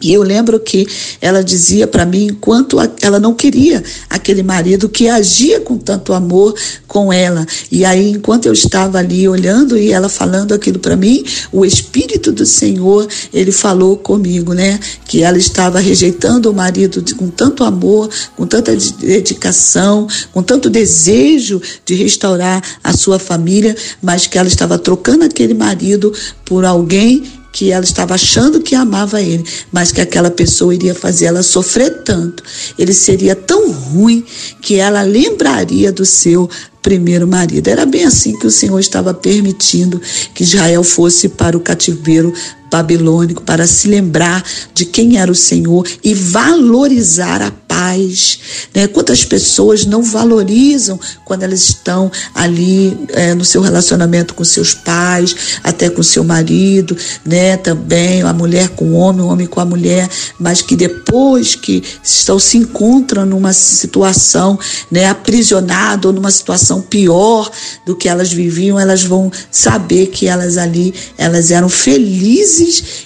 E 0.00 0.12
eu 0.12 0.22
lembro 0.22 0.60
que 0.60 0.86
ela 1.20 1.42
dizia 1.42 1.86
para 1.86 2.06
mim, 2.06 2.26
enquanto 2.26 2.78
ela 3.02 3.18
não 3.18 3.34
queria 3.34 3.82
aquele 4.08 4.44
marido 4.44 4.88
que 4.88 5.08
agia 5.08 5.60
com 5.60 5.76
tanto 5.76 6.12
amor 6.12 6.54
com 6.86 7.12
ela. 7.12 7.44
E 7.70 7.84
aí, 7.84 8.10
enquanto 8.10 8.46
eu 8.46 8.52
estava 8.52 8.98
ali 8.98 9.28
olhando 9.28 9.76
e 9.76 9.90
ela 9.90 10.08
falando 10.08 10.54
aquilo 10.54 10.78
para 10.78 10.96
mim, 10.96 11.24
o 11.50 11.64
Espírito 11.64 12.30
do 12.30 12.46
Senhor, 12.46 13.08
ele 13.32 13.50
falou 13.50 13.96
comigo, 13.96 14.52
né? 14.52 14.78
Que 15.04 15.24
ela 15.24 15.36
estava 15.36 15.80
rejeitando 15.80 16.48
o 16.48 16.54
marido 16.54 17.02
com 17.16 17.28
tanto 17.28 17.64
amor, 17.64 18.08
com 18.36 18.46
tanta 18.46 18.76
dedicação, 19.00 20.06
com 20.32 20.42
tanto 20.44 20.70
desejo 20.70 21.60
de 21.84 21.94
restaurar 21.94 22.62
a 22.84 22.96
sua 22.96 23.18
família, 23.18 23.76
mas 24.00 24.28
que 24.28 24.38
ela 24.38 24.48
estava 24.48 24.78
trocando 24.78 25.24
aquele 25.24 25.54
marido 25.54 26.12
por 26.44 26.64
alguém 26.64 27.24
que 27.58 27.72
ela 27.72 27.82
estava 27.82 28.14
achando 28.14 28.60
que 28.60 28.76
amava 28.76 29.20
ele, 29.20 29.44
mas 29.72 29.90
que 29.90 30.00
aquela 30.00 30.30
pessoa 30.30 30.72
iria 30.72 30.94
fazer 30.94 31.24
ela 31.24 31.42
sofrer 31.42 32.04
tanto. 32.04 32.40
Ele 32.78 32.94
seria 32.94 33.34
tão 33.34 33.72
ruim 33.72 34.24
que 34.62 34.76
ela 34.76 35.02
lembraria 35.02 35.90
do 35.90 36.06
seu 36.06 36.48
primeiro 36.80 37.26
marido. 37.26 37.66
Era 37.66 37.84
bem 37.84 38.04
assim 38.04 38.38
que 38.38 38.46
o 38.46 38.50
Senhor 38.50 38.78
estava 38.78 39.12
permitindo 39.12 40.00
que 40.36 40.44
Israel 40.44 40.84
fosse 40.84 41.30
para 41.30 41.56
o 41.56 41.60
cativeiro 41.60 42.32
babilônico 42.70 43.42
para 43.42 43.66
se 43.66 43.88
lembrar 43.88 44.44
de 44.74 44.84
quem 44.84 45.18
era 45.18 45.30
o 45.30 45.34
Senhor 45.34 45.86
e 46.02 46.14
valorizar 46.14 47.42
a 47.42 47.50
paz. 47.50 48.38
Né? 48.74 48.86
Quantas 48.88 49.24
pessoas 49.24 49.84
não 49.84 50.02
valorizam 50.02 50.98
quando 51.24 51.42
elas 51.42 51.60
estão 51.60 52.10
ali 52.34 52.98
é, 53.10 53.34
no 53.34 53.44
seu 53.44 53.60
relacionamento 53.60 54.34
com 54.34 54.44
seus 54.44 54.74
pais, 54.74 55.60
até 55.62 55.88
com 55.88 56.02
seu 56.02 56.24
marido, 56.24 56.96
né? 57.24 57.56
Também 57.56 58.22
a 58.22 58.32
mulher 58.32 58.70
com 58.70 58.86
o 58.86 58.94
homem, 58.94 59.22
o 59.22 59.28
homem 59.28 59.46
com 59.46 59.60
a 59.60 59.64
mulher, 59.64 60.08
mas 60.38 60.62
que 60.62 60.74
depois 60.74 61.54
que 61.54 61.82
estão 62.02 62.38
se 62.38 62.56
encontram 62.56 63.26
numa 63.26 63.52
situação, 63.52 64.58
né, 64.90 65.06
aprisionado 65.06 66.08
ou 66.08 66.14
numa 66.14 66.30
situação 66.30 66.80
pior 66.80 67.50
do 67.86 67.94
que 67.94 68.08
elas 68.08 68.32
viviam, 68.32 68.78
elas 68.78 69.02
vão 69.04 69.30
saber 69.50 70.06
que 70.08 70.26
elas 70.26 70.56
ali, 70.56 70.94
elas 71.16 71.50
eram 71.50 71.68
felizes 71.68 72.57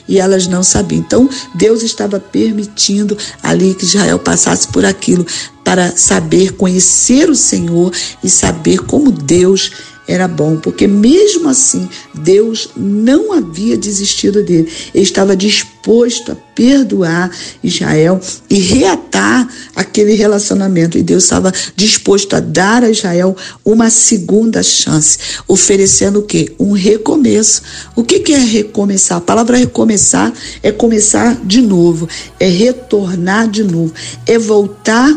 e 0.08 0.18
elas 0.18 0.46
não 0.46 0.62
sabiam. 0.62 1.00
Então, 1.00 1.28
Deus 1.54 1.82
estava 1.82 2.18
permitindo 2.18 3.16
ali 3.42 3.74
que 3.74 3.84
Israel 3.84 4.18
passasse 4.18 4.68
por 4.68 4.84
aquilo 4.84 5.26
para 5.64 5.96
saber 5.96 6.52
conhecer 6.52 7.30
o 7.30 7.34
Senhor 7.34 7.92
e 8.22 8.28
saber 8.28 8.80
como 8.80 9.10
Deus 9.10 9.70
era 10.06 10.26
bom, 10.26 10.56
porque 10.56 10.86
mesmo 10.86 11.48
assim 11.48 11.88
Deus 12.12 12.70
não 12.76 13.32
havia 13.32 13.76
desistido 13.76 14.42
dele. 14.42 14.70
Ele 14.92 15.04
estava 15.04 15.36
disposto 15.36 16.32
a 16.32 16.34
perdoar 16.34 17.30
Israel 17.62 18.20
e 18.50 18.58
reatar 18.58 19.48
aquele 19.76 20.14
relacionamento. 20.14 20.98
E 20.98 21.02
Deus 21.02 21.24
estava 21.24 21.52
disposto 21.76 22.34
a 22.34 22.40
dar 22.40 22.82
a 22.82 22.90
Israel 22.90 23.36
uma 23.64 23.90
segunda 23.90 24.62
chance, 24.62 25.18
oferecendo 25.46 26.18
o 26.18 26.22
quê? 26.22 26.52
Um 26.58 26.72
recomeço. 26.72 27.62
O 27.94 28.02
que, 28.02 28.32
é 28.32 28.38
recomeçar? 28.38 29.18
A 29.18 29.22
palavra 29.22 29.56
recomeçar 29.56 30.32
é 30.62 30.72
começar 30.72 31.40
de 31.44 31.60
novo, 31.60 32.08
é 32.40 32.48
retornar 32.48 33.48
de 33.48 33.62
novo, 33.62 33.92
é 34.26 34.36
voltar 34.36 35.16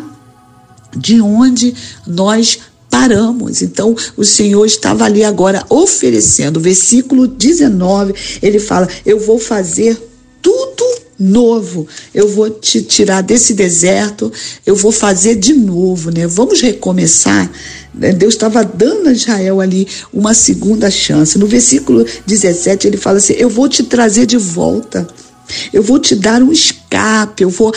de 0.95 1.19
onde 1.19 1.75
nós 2.07 2.59
paramos. 2.95 3.61
Então, 3.61 3.93
o 4.15 4.23
Senhor 4.23 4.65
estava 4.65 5.03
ali 5.03 5.21
agora 5.21 5.65
oferecendo. 5.69 6.61
Versículo 6.61 7.27
19, 7.27 8.13
ele 8.41 8.57
fala: 8.57 8.87
Eu 9.05 9.19
vou 9.19 9.37
fazer 9.37 10.01
tudo 10.41 10.85
novo. 11.19 11.85
Eu 12.13 12.29
vou 12.29 12.49
te 12.49 12.81
tirar 12.81 13.21
desse 13.21 13.53
deserto, 13.53 14.31
eu 14.65 14.75
vou 14.75 14.93
fazer 14.93 15.35
de 15.35 15.53
novo, 15.53 16.09
né? 16.09 16.25
Vamos 16.25 16.61
recomeçar. 16.61 17.51
Né? 17.93 18.13
Deus 18.13 18.33
estava 18.33 18.63
dando 18.63 19.09
a 19.09 19.11
Israel 19.11 19.59
ali 19.59 19.85
uma 20.13 20.33
segunda 20.33 20.89
chance. 20.89 21.37
No 21.37 21.47
versículo 21.47 22.05
17, 22.25 22.87
ele 22.87 22.97
fala 22.97 23.17
assim: 23.17 23.33
Eu 23.33 23.49
vou 23.49 23.67
te 23.67 23.83
trazer 23.83 24.25
de 24.25 24.37
volta. 24.37 25.05
Eu 25.71 25.83
vou 25.83 25.99
te 25.99 26.15
dar 26.15 26.41
um 26.41 26.51
escape, 26.51 27.43
eu 27.43 27.49
vou 27.49 27.71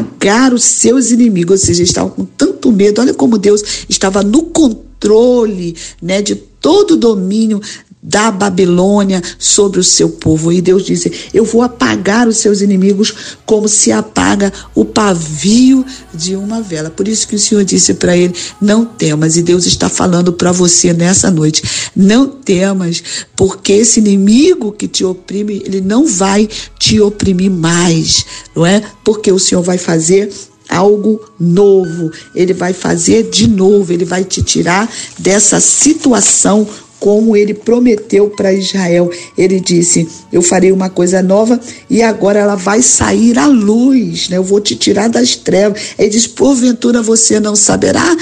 apagar 0.00 0.54
os 0.54 0.64
seus 0.64 1.10
inimigos. 1.10 1.60
Ou 1.60 1.66
seja, 1.66 1.82
estavam 1.82 2.10
com 2.10 2.24
tanto 2.24 2.70
medo. 2.72 3.00
Olha 3.00 3.14
como 3.14 3.38
Deus 3.38 3.84
estava 3.88 4.22
no 4.22 4.44
controle 4.44 5.76
né, 6.00 6.22
de 6.22 6.34
todo 6.34 6.92
o 6.92 6.96
domínio 6.96 7.60
da 8.02 8.32
Babilônia 8.32 9.22
sobre 9.38 9.78
o 9.78 9.84
seu 9.84 10.08
povo. 10.08 10.52
E 10.52 10.60
Deus 10.60 10.84
disse: 10.84 11.12
Eu 11.32 11.44
vou 11.44 11.62
apagar 11.62 12.26
os 12.26 12.38
seus 12.38 12.60
inimigos 12.60 13.36
como 13.46 13.68
se 13.68 13.92
apaga 13.92 14.52
o 14.74 14.84
pavio 14.84 15.86
de 16.12 16.34
uma 16.34 16.60
vela. 16.60 16.90
Por 16.90 17.06
isso 17.06 17.28
que 17.28 17.36
o 17.36 17.38
Senhor 17.38 17.64
disse 17.64 17.94
para 17.94 18.16
ele: 18.16 18.34
Não 18.60 18.84
temas. 18.84 19.36
E 19.36 19.42
Deus 19.42 19.66
está 19.66 19.88
falando 19.88 20.32
para 20.32 20.50
você 20.50 20.92
nessa 20.92 21.30
noite: 21.30 21.62
Não 21.94 22.26
temas, 22.26 23.02
porque 23.36 23.72
esse 23.72 24.00
inimigo 24.00 24.72
que 24.72 24.88
te 24.88 25.04
oprime, 25.04 25.62
ele 25.64 25.80
não 25.80 26.06
vai 26.06 26.48
te 26.78 27.00
oprimir 27.00 27.50
mais, 27.50 28.26
não 28.56 28.66
é? 28.66 28.82
Porque 29.04 29.30
o 29.30 29.38
Senhor 29.38 29.62
vai 29.62 29.78
fazer 29.78 30.28
algo 30.68 31.20
novo. 31.38 32.10
Ele 32.34 32.52
vai 32.52 32.72
fazer 32.72 33.30
de 33.30 33.46
novo, 33.46 33.92
ele 33.92 34.04
vai 34.04 34.24
te 34.24 34.42
tirar 34.42 34.90
dessa 35.18 35.60
situação 35.60 36.66
como 37.02 37.36
ele 37.36 37.52
prometeu 37.52 38.30
para 38.30 38.52
Israel. 38.52 39.10
Ele 39.36 39.58
disse: 39.58 40.08
Eu 40.32 40.40
farei 40.40 40.70
uma 40.70 40.88
coisa 40.88 41.20
nova 41.20 41.58
e 41.90 42.00
agora 42.00 42.38
ela 42.38 42.54
vai 42.54 42.80
sair 42.80 43.36
à 43.36 43.46
luz, 43.46 44.28
né? 44.28 44.36
Eu 44.36 44.44
vou 44.44 44.60
te 44.60 44.76
tirar 44.76 45.08
das 45.08 45.34
trevas. 45.34 45.82
Ele 45.98 46.10
diz: 46.10 46.28
Porventura 46.28 47.02
você 47.02 47.40
não 47.40 47.56
saberá? 47.56 48.16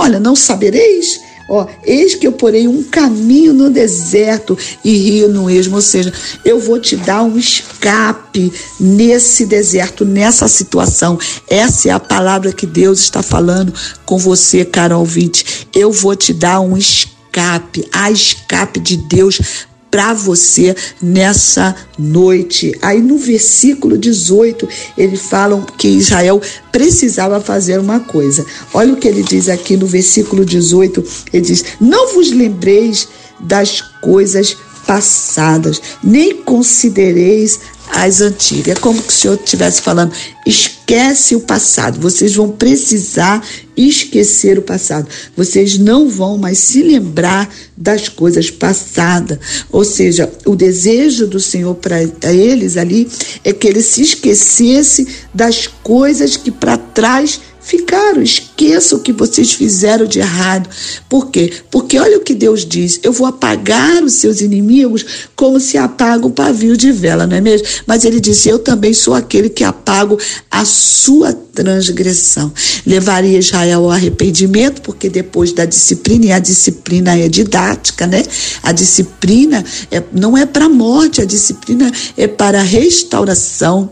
Olha, 0.00 0.18
não 0.18 0.34
sabereis? 0.34 1.20
Ó, 1.48 1.66
eis 1.86 2.16
que 2.16 2.26
eu 2.26 2.32
porei 2.32 2.66
um 2.66 2.82
caminho 2.82 3.54
no 3.54 3.70
deserto 3.70 4.58
e 4.84 4.94
rio 4.96 5.28
no 5.28 5.48
esmo, 5.48 5.76
ou 5.76 5.82
seja, 5.82 6.12
eu 6.44 6.60
vou 6.60 6.78
te 6.78 6.94
dar 6.94 7.22
um 7.22 7.38
escape 7.38 8.52
nesse 8.78 9.46
deserto, 9.46 10.04
nessa 10.04 10.46
situação. 10.46 11.18
Essa 11.48 11.88
é 11.88 11.92
a 11.92 12.00
palavra 12.00 12.52
que 12.52 12.66
Deus 12.66 12.98
está 12.98 13.22
falando 13.22 13.72
com 14.04 14.18
você, 14.18 14.62
cara 14.62 14.98
ouvinte. 14.98 15.68
Eu 15.74 15.90
vou 15.90 16.14
te 16.14 16.34
dar 16.34 16.60
um 16.60 16.76
escape 16.76 17.17
escape, 17.28 17.88
a 17.92 18.10
escape 18.10 18.80
de 18.80 18.96
Deus 18.96 19.66
para 19.90 20.12
você 20.12 20.74
nessa 21.00 21.74
noite. 21.98 22.76
Aí 22.82 23.00
no 23.00 23.16
versículo 23.18 23.96
18, 23.96 24.68
ele 24.96 25.16
fala 25.16 25.64
que 25.78 25.88
Israel 25.88 26.40
precisava 26.70 27.40
fazer 27.40 27.78
uma 27.78 28.00
coisa. 28.00 28.44
Olha 28.74 28.92
o 28.92 28.96
que 28.96 29.08
ele 29.08 29.22
diz 29.22 29.48
aqui 29.48 29.76
no 29.76 29.86
versículo 29.86 30.44
18: 30.44 31.04
ele 31.32 31.42
diz: 31.42 31.64
Não 31.80 32.14
vos 32.14 32.30
lembreis 32.30 33.08
das 33.40 33.80
coisas 34.02 34.56
passadas, 34.88 35.82
nem 36.02 36.34
considereis 36.34 37.60
as 37.92 38.22
antigas. 38.22 38.74
É 38.74 38.80
como 38.80 38.98
se 39.02 39.08
o 39.08 39.10
Senhor 39.10 39.34
estivesse 39.34 39.82
falando: 39.82 40.12
esquece 40.46 41.36
o 41.36 41.40
passado. 41.40 42.00
Vocês 42.00 42.34
vão 42.34 42.50
precisar 42.50 43.46
esquecer 43.76 44.58
o 44.58 44.62
passado. 44.62 45.06
Vocês 45.36 45.76
não 45.76 46.08
vão 46.08 46.38
mais 46.38 46.56
se 46.56 46.82
lembrar 46.82 47.52
das 47.76 48.08
coisas 48.08 48.50
passadas. 48.50 49.38
Ou 49.70 49.84
seja, 49.84 50.32
o 50.46 50.56
desejo 50.56 51.26
do 51.26 51.38
Senhor 51.38 51.74
para 51.74 52.02
eles 52.32 52.78
ali 52.78 53.06
é 53.44 53.52
que 53.52 53.68
eles 53.68 53.84
se 53.84 54.00
esquecesse 54.00 55.06
das 55.34 55.66
coisas 55.66 56.34
que 56.34 56.50
para 56.50 56.78
trás 56.78 57.38
ficaram. 57.68 58.22
Esqueça 58.22 58.96
o 58.96 59.00
que 59.00 59.12
vocês 59.12 59.52
fizeram 59.52 60.06
de 60.06 60.18
errado. 60.18 60.68
Por 61.08 61.30
quê? 61.30 61.52
Porque 61.70 61.98
olha 61.98 62.16
o 62.16 62.22
que 62.22 62.34
Deus 62.34 62.64
diz: 62.64 62.98
eu 63.02 63.12
vou 63.12 63.26
apagar 63.26 64.02
os 64.02 64.14
seus 64.14 64.40
inimigos 64.40 65.28
como 65.36 65.60
se 65.60 65.76
apaga 65.76 66.26
o 66.26 66.30
pavio 66.30 66.76
de 66.76 66.90
vela, 66.90 67.26
não 67.26 67.36
é 67.36 67.40
mesmo? 67.40 67.66
Mas 67.86 68.04
ele 68.04 68.20
disse: 68.20 68.48
eu 68.48 68.58
também 68.58 68.94
sou 68.94 69.12
aquele 69.14 69.50
que 69.50 69.62
apago 69.62 70.18
a 70.50 70.64
sua 70.64 71.34
transgressão. 71.34 72.50
Levaria 72.86 73.38
Israel 73.38 73.84
ao 73.84 73.90
arrependimento, 73.90 74.80
porque 74.80 75.10
depois 75.10 75.52
da 75.52 75.66
disciplina, 75.66 76.26
e 76.26 76.32
a 76.32 76.38
disciplina 76.38 77.18
é 77.18 77.28
didática, 77.28 78.06
né? 78.06 78.22
A 78.62 78.72
disciplina 78.72 79.62
é, 79.90 80.02
não 80.12 80.36
é 80.36 80.46
para 80.46 80.68
morte, 80.68 81.20
a 81.20 81.26
disciplina 81.26 81.92
é 82.16 82.26
para 82.26 82.62
restauração 82.62 83.90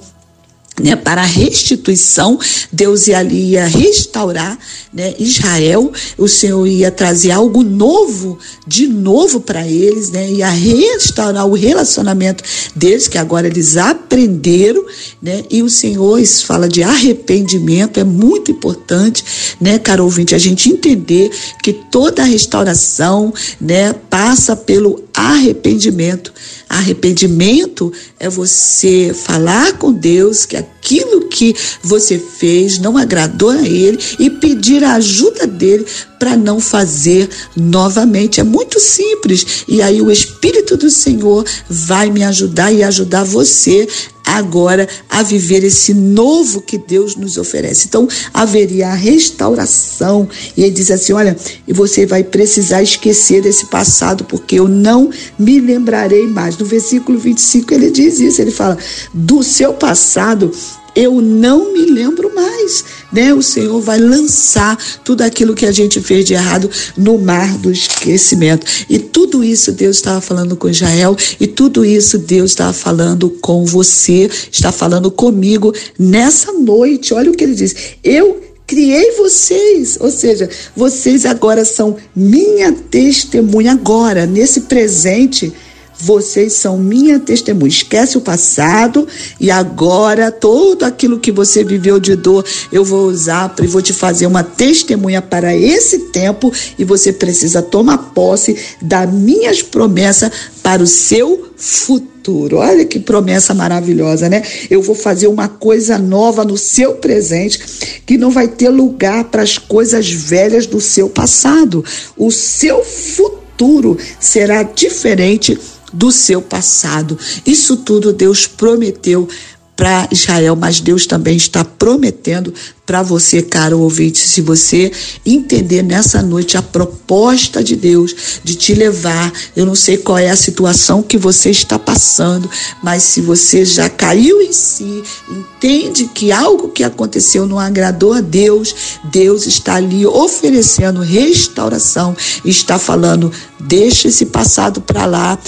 né, 0.81 0.95
para 0.95 1.23
a 1.23 1.27
restituição, 1.27 2.39
Deus 2.73 3.09
ia 3.09 3.19
ali 3.19 3.53
ia 3.53 3.67
restaurar 3.67 4.59
né, 4.97 5.15
Israel, 5.19 5.93
o 6.17 6.27
Senhor 6.27 6.67
ia 6.67 6.91
trazer 6.91 7.31
algo 7.31 7.63
novo, 7.63 8.39
de 8.67 8.87
novo 8.87 9.41
para 9.41 9.67
eles, 9.67 10.11
né, 10.11 10.31
ia 10.31 10.49
restaurar 10.49 11.47
o 11.47 11.53
relacionamento 11.53 12.43
deles, 12.75 13.07
que 13.07 13.19
agora 13.19 13.47
eles 13.47 13.77
aprenderam, 13.77 14.83
né, 15.21 15.45
e 15.51 15.63
o 15.63 15.69
Senhor 15.69 16.25
fala 16.27 16.67
de 16.67 16.83
arrependimento, 16.83 18.01
é 18.01 18.05
muito 18.05 18.51
importante, 18.51 19.23
né, 19.61 19.79
caro 19.79 20.05
ouvinte, 20.05 20.35
a 20.35 20.39
gente 20.39 20.71
entender 20.71 21.31
que 21.63 21.75
toda 21.75 22.23
a 22.23 22.27
restauração, 22.27 23.33
né, 23.61 23.93
passa 24.09 24.57
pelo 24.57 25.06
arrependimento. 25.17 26.31
Arrependimento 26.69 27.91
é 28.21 28.29
você 28.29 29.15
falar 29.15 29.79
com 29.79 29.91
Deus 29.91 30.45
que 30.45 30.57
aquilo 30.57 31.29
que 31.29 31.57
você 31.83 32.19
fez 32.19 32.79
não 32.79 32.99
agradou 32.99 33.49
a 33.49 33.63
Ele 33.63 33.99
e 34.19 34.29
pedir 34.29 34.85
a 34.85 34.95
ajuda 34.95 35.47
dele 35.47 35.87
para 36.19 36.37
não 36.37 36.61
fazer 36.61 37.31
novamente. 37.57 38.41
É 38.41 38.45
muito 38.45 38.79
simples. 38.79 39.65
E 39.67 39.81
aí 39.81 40.03
o 40.03 40.11
Espírito 40.11 40.77
do 40.77 40.91
Senhor 40.91 41.45
vai 41.69 42.11
me 42.11 42.23
ajudar 42.23 42.71
e 42.73 42.83
ajudar 42.83 43.25
você 43.25 43.89
agora 44.37 44.89
a 45.09 45.23
viver 45.23 45.65
esse 45.65 45.93
novo 45.95 46.61
que 46.61 46.79
Deus 46.79 47.17
nos 47.17 47.37
oferece. 47.37 47.87
Então, 47.87 48.09
haveria 48.33 48.89
a 48.89 48.95
restauração. 48.95 50.29
E 50.57 50.63
ele 50.63 50.73
diz 50.73 50.91
assim: 50.91 51.13
Olha, 51.13 51.37
e 51.67 51.73
você 51.73 52.07
vai 52.07 52.23
precisar 52.23 52.83
esquecer 52.83 53.43
desse 53.43 53.67
passado, 53.67 54.25
porque 54.25 54.59
eu 54.59 54.69
não 54.69 55.11
me 55.39 55.61
lembrarei 55.61 56.27
mais. 56.27 56.57
No 56.57 56.67
versículo 56.67 57.19
25, 57.19 57.75
ele 57.75 57.91
diz 57.91 58.21
isso: 58.21 58.41
ele 58.41 58.51
fala, 58.51 58.79
do 59.13 59.43
seu 59.43 59.75
passado 59.75 60.53
eu 60.97 61.21
não 61.21 61.75
me 61.75 61.85
lembro 61.85 62.35
mais, 62.35 62.85
né? 63.13 63.35
O 63.35 63.43
Senhor 63.43 63.79
vai 63.83 63.99
lançar 63.99 64.77
tudo 65.05 65.21
aquilo 65.21 65.55
que 65.55 65.67
a 65.67 65.71
gente 65.71 66.01
fez 66.01 66.25
de 66.25 66.33
errado 66.33 66.71
no 66.97 67.19
mar 67.19 67.59
do 67.59 67.71
esquecimento. 67.71 68.67
E 68.89 68.99
tudo 68.99 69.45
isso 69.45 69.71
Deus 69.73 69.97
estava 69.97 70.23
falando 70.23 70.57
com 70.57 70.71
Israel 70.71 71.15
e 71.39 71.47
tudo 71.47 71.85
isso 71.85 72.19
Deus 72.19 72.53
estava 72.53 72.73
falando 72.73 73.29
com 73.29 73.67
você, 73.67 74.31
está 74.51 74.73
falando 74.73 75.11
comigo 75.11 75.75
nessa 75.99 76.51
noite. 76.53 77.13
Olha 77.13 77.31
o 77.31 77.35
que 77.35 77.45
ele 77.45 77.55
diz. 77.55 77.75
Eu 78.03 78.41
criei 78.67 79.13
vocês, 79.13 79.99
ou 80.01 80.11
seja, 80.11 80.49
vocês 80.75 81.27
agora 81.27 81.65
são 81.65 81.97
minha 82.15 82.73
testemunha 82.73 83.73
agora, 83.73 84.27
nesse 84.27 84.63
presente 84.63 85.53
vocês 85.99 86.53
são 86.55 86.79
minha 86.79 87.19
testemunha. 87.19 87.69
Esquece 87.69 88.19
o 88.19 88.21
passado 88.21 89.07
e 89.41 89.51
agora 89.51 90.31
tudo 90.31 90.85
aquilo 90.85 91.19
que 91.19 91.33
você 91.33 91.65
viveu 91.65 91.99
de 91.99 92.15
dor 92.15 92.45
eu 92.71 92.85
vou 92.85 93.07
usar 93.07 93.55
e 93.63 93.67
vou 93.67 93.83
te 93.83 93.93
fazer 93.93 94.27
uma 94.27 94.43
testemunha 94.43 95.23
para 95.23 95.57
esse 95.57 96.11
tempo 96.11 96.53
e 96.79 96.85
você 96.85 97.13
precisa 97.13 97.63
tomar 97.63 97.99
posse 98.15 98.57
das 98.81 99.11
minhas 99.13 99.63
promessas 99.63 100.31
para 100.63 100.83
o 100.83 100.87
seu 100.87 101.53
futuro. 101.57 102.59
Olha 102.59 102.85
que 102.85 102.99
promessa 102.99 103.55
maravilhosa, 103.55 104.29
né? 104.29 104.43
Eu 104.69 104.83
vou 104.83 104.95
fazer 104.95 105.29
uma 105.29 105.49
coisa 105.49 105.99
nova 105.99 106.45
no 106.45 106.59
seu 106.59 106.95
presente 106.95 107.61
que 108.05 108.19
não 108.19 108.31
vai 108.31 108.49
ter 108.49 108.69
lugar 108.69 109.25
para 109.25 109.43
as 109.43 109.59
coisas 109.59 110.11
velhas 110.11 110.67
do 110.67 110.81
seu 110.81 111.09
passado. 111.09 111.85
O 112.17 112.31
seu 112.31 112.85
futuro 112.85 113.97
será 114.19 114.63
diferente 114.63 115.59
do 115.93 116.11
seu 116.11 116.41
passado. 116.43 117.19
Isso 117.45 117.77
tudo 117.79 118.13
Deus 118.13 118.47
prometeu 118.47 119.29
para 119.77 120.09
Israel, 120.11 120.57
mas 120.57 120.81
Deus 120.81 121.07
também 121.07 121.37
está 121.37 121.63
prometendo 121.63 122.53
para 122.87 123.03
você, 123.03 123.43
caro 123.43 123.81
ouvinte, 123.81 124.19
se 124.19 124.41
você 124.41 124.91
entender 125.25 125.83
nessa 125.83 126.23
noite 126.23 126.57
a 126.57 126.63
proposta 126.63 127.63
de 127.63 127.77
Deus 127.77 128.41
de 128.43 128.55
te 128.55 128.73
levar, 128.75 129.31
eu 129.55 129.67
não 129.67 129.75
sei 129.75 129.99
qual 129.99 130.17
é 130.17 130.31
a 130.31 130.37
situação 130.37 131.03
que 131.03 131.19
você 131.19 131.51
está 131.51 131.76
passando, 131.87 132.51
mas 132.83 133.05
se 133.05 133.21
você 133.21 133.65
já 133.65 133.89
caiu 133.89 134.43
em 134.43 134.53
si, 134.53 135.05
entende 135.31 136.11
que 136.13 136.33
algo 136.33 136.69
que 136.69 136.83
aconteceu 136.83 137.47
não 137.47 137.61
agradou 137.61 138.13
a 138.13 138.21
Deus, 138.21 138.75
Deus 139.05 139.47
está 139.47 139.77
ali 139.77 140.05
oferecendo 140.05 141.01
restauração 141.01 142.17
está 142.45 142.79
falando: 142.79 143.33
deixa 143.61 144.09
esse 144.09 144.27
passado 144.27 144.81
para 144.81 145.07
lá, 145.07 145.39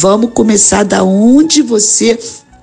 vamos 0.00 0.30
começar 0.32 0.82
da 0.82 1.04
onde 1.04 1.60
você 1.60 2.18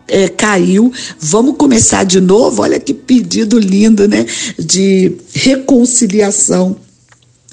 é, 0.07 0.27
caiu, 0.27 0.91
vamos 1.19 1.55
começar 1.55 2.03
de 2.03 2.19
novo. 2.19 2.63
Olha 2.63 2.79
que 2.79 2.93
pedido 2.93 3.59
lindo, 3.59 4.07
né? 4.07 4.25
De 4.57 5.15
reconciliação 5.33 6.75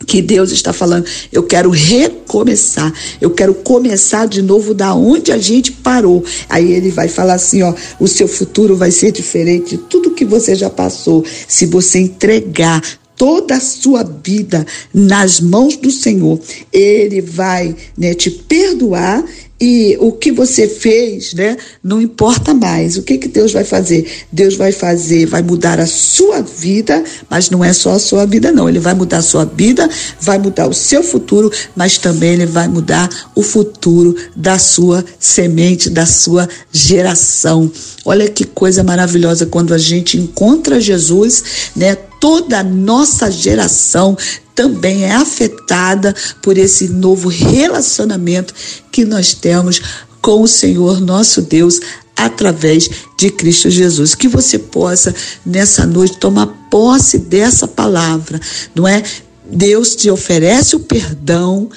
que 0.05 0.21
Deus 0.21 0.51
está 0.51 0.73
falando, 0.73 1.07
eu 1.33 1.43
quero 1.43 1.71
recomeçar, 1.71 2.93
eu 3.21 3.31
quero 3.31 3.55
começar 3.55 4.27
de 4.27 4.43
novo 4.43 4.75
da 4.75 4.95
onde 4.95 5.33
a 5.33 5.39
gente 5.39 5.73
parou. 5.73 6.23
Aí 6.49 6.73
ele 6.73 6.91
vai 6.91 7.09
falar 7.09 7.35
assim, 7.35 7.63
ó, 7.63 7.73
o 7.99 8.07
seu 8.07 8.29
futuro 8.29 8.77
vai 8.77 8.91
ser 8.91 9.13
diferente 9.13 9.71
de 9.71 9.79
tudo 9.79 10.11
que 10.11 10.25
você 10.25 10.55
já 10.55 10.69
passou, 10.69 11.25
se 11.49 11.65
você 11.67 11.99
entregar 11.99 12.83
toda 13.17 13.55
a 13.55 13.61
sua 13.61 14.03
vida 14.03 14.67
nas 14.93 15.41
mãos 15.41 15.77
do 15.77 15.91
Senhor. 15.91 16.39
Ele 16.73 17.23
vai 17.23 17.75
né, 17.97 18.13
te 18.13 18.31
perdoar 18.31 19.25
e 19.59 19.97
o 20.01 20.13
que 20.13 20.31
você 20.31 20.69
fez, 20.69 21.33
né, 21.33 21.57
não 21.83 22.01
importa 22.01 22.53
mais. 22.53 22.99
O 22.99 23.03
que 23.03 23.17
que 23.17 23.29
Deus 23.29 23.53
vai 23.53 23.65
fazer? 23.65 24.07
Deus 24.31 24.55
vai 24.55 24.71
fazer, 24.71 25.25
vai 25.25 25.43
mudar 25.43 25.81
a 25.81 25.87
sua 25.87 26.43
vida, 26.43 27.03
mas 27.31 27.49
não 27.49 27.65
é 27.65 27.73
só 27.73 27.93
a 27.93 27.99
sua 27.99 28.27
vida 28.27 28.53
não. 28.53 28.69
Ele 28.69 28.79
vai 28.79 28.93
mudar 28.93 29.19
a 29.19 29.23
sua 29.23 29.47
vida, 29.47 29.89
vai 30.21 30.39
mudar 30.39 30.69
o 30.69 30.75
seu 30.75 31.03
futuro, 31.03 31.51
mas 31.75 31.97
também 31.97 32.35
ele 32.35 32.47
vai 32.47 32.69
mudar 32.69 33.09
o 33.35 33.43
futuro 33.43 34.15
da 34.37 34.59
sua 34.59 35.03
semente, 35.19 35.89
da 35.89 36.05
sua 36.05 36.47
geração. 36.71 37.71
Olha 38.05 38.29
que 38.29 38.45
coisa 38.45 38.85
maravilhosa 38.85 39.47
quando 39.47 39.73
a 39.73 39.79
gente 39.79 40.19
encontra 40.19 40.81
Jesus, 40.81 41.71
né? 41.75 41.97
Toda 42.21 42.61
a 42.61 42.65
nossa 42.65 43.31
geração 43.31 44.17
também 44.57 45.05
é 45.05 45.13
afetada 45.13 46.15
por 46.43 46.57
esse 46.57 46.89
novo 46.89 47.29
relacionamento 47.29 48.53
que 48.91 49.05
nós 49.05 49.35
temos 49.35 49.81
com 50.21 50.43
o 50.43 50.49
Senhor 50.49 51.01
nosso 51.01 51.43
Deus 51.43 51.79
através 52.17 52.89
de 53.19 53.31
Cristo 53.31 53.71
Jesus. 53.71 54.15
Que 54.15 54.27
você 54.27 54.59
possa 54.59 55.15
nessa 55.45 55.87
noite 55.87 56.19
tomar 56.19 56.47
posse 56.71 57.19
dessa 57.19 57.69
palavra, 57.69 58.41
não 58.75 58.89
é? 58.89 59.03
Deus 59.49 59.95
te 59.95 60.11
oferece 60.11 60.75
o 60.75 60.81
perdão, 60.81 61.71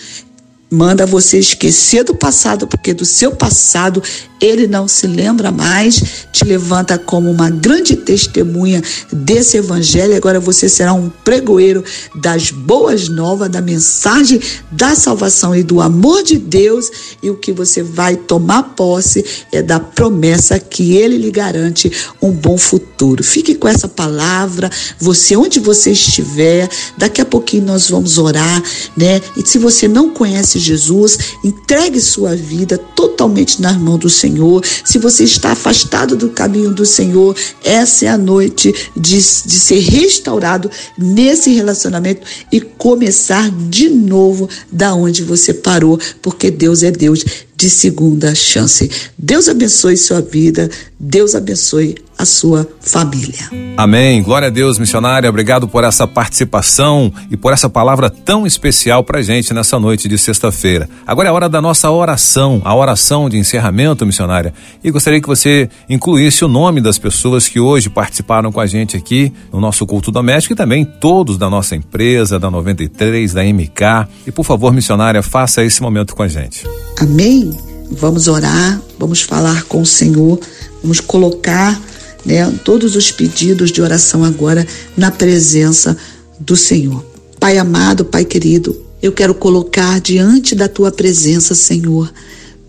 manda 0.72 1.06
você 1.06 1.38
esquecer 1.38 2.04
do 2.04 2.16
passado, 2.16 2.66
porque 2.66 2.94
do 2.94 3.06
seu 3.06 3.32
passado 3.32 4.02
ele 4.42 4.68
não 4.68 4.88
se 4.88 5.06
lembra 5.06 5.52
mais, 5.52 6.28
te 6.32 6.46
levanta 6.46 6.98
como 6.98 7.30
uma 7.30 7.50
grande 7.50 7.96
testemunha 7.96 8.82
desse 9.12 9.58
evangelho. 9.58 10.16
Agora 10.16 10.40
você 10.40 10.70
será 10.70 10.94
um 10.94 11.10
pregoeiro 11.10 11.84
das 12.16 12.52
boas 12.52 13.10
novas, 13.10 13.50
da 13.50 13.62
mensagem 13.62 14.40
da 14.72 14.96
salvação 14.96 15.56
e 15.56 15.64
do 15.64 15.82
amor 15.82 16.24
de 16.24 16.38
Deus. 16.38 16.90
E 17.22 17.30
o 17.30 17.36
que 17.36 17.52
você 17.52 17.84
vai 17.84 18.16
tomar 18.16 18.64
posse 18.76 19.26
é 19.52 19.62
da 19.62 19.80
promessa 19.80 20.60
que 20.60 20.96
ele 20.96 21.18
lhe 21.18 21.32
garante 21.32 21.92
um 22.22 22.32
bom 22.32 22.58
futuro. 22.58 23.24
Fique 23.24 23.56
com 23.56 23.68
essa 23.68 23.88
palavra, 23.88 24.70
você 25.00 25.36
onde 25.36 25.60
você 25.60 25.92
estiver, 25.92 26.70
daqui 26.98 27.20
a 27.22 27.26
pouquinho 27.26 27.66
nós 27.66 27.90
vamos 27.90 28.18
orar, 28.18 28.64
né? 28.96 29.22
E 29.36 29.46
se 29.46 29.58
você 29.58 29.88
não 29.88 30.10
conhece 30.10 30.60
Jesus, 30.60 31.18
entregue 31.44 32.00
sua 32.00 32.36
vida 32.36 32.78
totalmente 32.78 33.62
nas 33.62 33.76
mãos 33.78 34.00
do 34.00 34.10
Senhor 34.10 34.29
Senhor, 34.30 34.64
se 34.86 35.00
você 35.00 35.24
está 35.24 35.52
afastado 35.54 36.16
do 36.16 36.30
caminho 36.30 36.72
do 36.72 36.86
Senhor, 36.86 37.36
essa 37.64 38.06
é 38.06 38.08
a 38.10 38.18
noite 38.18 38.74
de, 38.96 39.18
de 39.18 39.22
ser 39.60 39.80
restaurado 39.80 40.70
nesse 40.98 41.52
relacionamento 41.52 42.26
e 42.52 42.62
começar 42.62 43.50
de 43.70 43.90
novo 43.90 44.48
da 44.72 44.94
onde 44.94 45.24
você 45.24 45.52
parou, 45.52 46.00
porque 46.22 46.52
Deus 46.52 46.84
é 46.84 46.92
Deus 46.92 47.26
de 47.60 47.70
segunda 47.70 48.34
chance. 48.34 48.90
Deus 49.18 49.50
abençoe 49.50 49.98
sua 49.98 50.22
vida, 50.22 50.70
Deus 50.98 51.36
abençoe 51.36 51.96
a 52.18 52.24
sua 52.24 52.68
família. 52.80 53.50
Amém. 53.76 54.24
Glória 54.24 54.48
a 54.48 54.52
Deus, 54.52 54.80
missionária. 54.80 55.30
Obrigado 55.30 55.68
por 55.68 55.84
essa 55.84 56.08
participação 56.08 57.12
e 57.30 57.36
por 57.36 57.52
essa 57.52 57.70
palavra 57.70 58.10
tão 58.10 58.48
especial 58.48 59.04
pra 59.04 59.22
gente 59.22 59.54
nessa 59.54 59.78
noite 59.78 60.08
de 60.08 60.18
sexta-feira. 60.18 60.90
Agora 61.06 61.28
é 61.28 61.32
a 61.32 61.34
hora 61.34 61.50
da 61.50 61.62
nossa 61.62 61.92
oração, 61.92 62.62
a 62.64 62.74
oração 62.74 63.30
de 63.30 63.38
encerramento, 63.38 64.06
missionária. 64.06 64.54
E 64.82 64.90
gostaria 64.90 65.22
que 65.22 65.28
você 65.28 65.70
incluísse 65.90 66.46
o 66.46 66.48
nome 66.48 66.80
das 66.80 66.98
pessoas 66.98 67.48
que 67.48 67.60
hoje 67.60 67.90
participaram 67.90 68.54
com 68.54 68.62
a 68.62 68.68
gente 68.68 68.96
aqui 68.96 69.34
no 69.52 69.60
nosso 69.60 69.86
culto 69.86 70.12
doméstico 70.12 70.54
e 70.54 70.58
também 70.58 70.86
todos 70.86 71.38
da 71.38 71.50
nossa 71.50 71.76
empresa, 71.76 72.40
da 72.40 72.50
93, 72.50 73.34
da 73.34 73.44
MK. 73.44 74.10
E 74.28 74.32
por 74.32 74.46
favor, 74.46 74.74
missionária, 74.74 75.22
faça 75.22 75.64
esse 75.64 75.82
momento 75.82 76.16
com 76.16 76.24
a 76.24 76.28
gente. 76.28 76.66
Amém. 77.00 77.49
Vamos 77.92 78.28
orar, 78.28 78.82
vamos 78.98 79.22
falar 79.22 79.64
com 79.64 79.82
o 79.82 79.86
Senhor, 79.86 80.40
vamos 80.82 81.00
colocar 81.00 81.82
né, 82.26 82.52
todos 82.64 82.96
os 82.96 83.12
pedidos 83.12 83.72
de 83.72 83.82
oração 83.82 84.24
agora 84.24 84.66
na 84.96 85.10
presença 85.10 85.98
do 86.40 86.56
Senhor. 86.56 87.04
Pai 87.40 87.58
amado, 87.58 88.06
Pai 88.06 88.26
querido, 88.26 88.80
eu 89.02 89.12
quero 89.12 89.34
colocar 89.34 90.00
diante 90.02 90.54
da 90.54 90.68
tua 90.68 90.92
presença, 90.92 91.56
Senhor, 91.56 92.12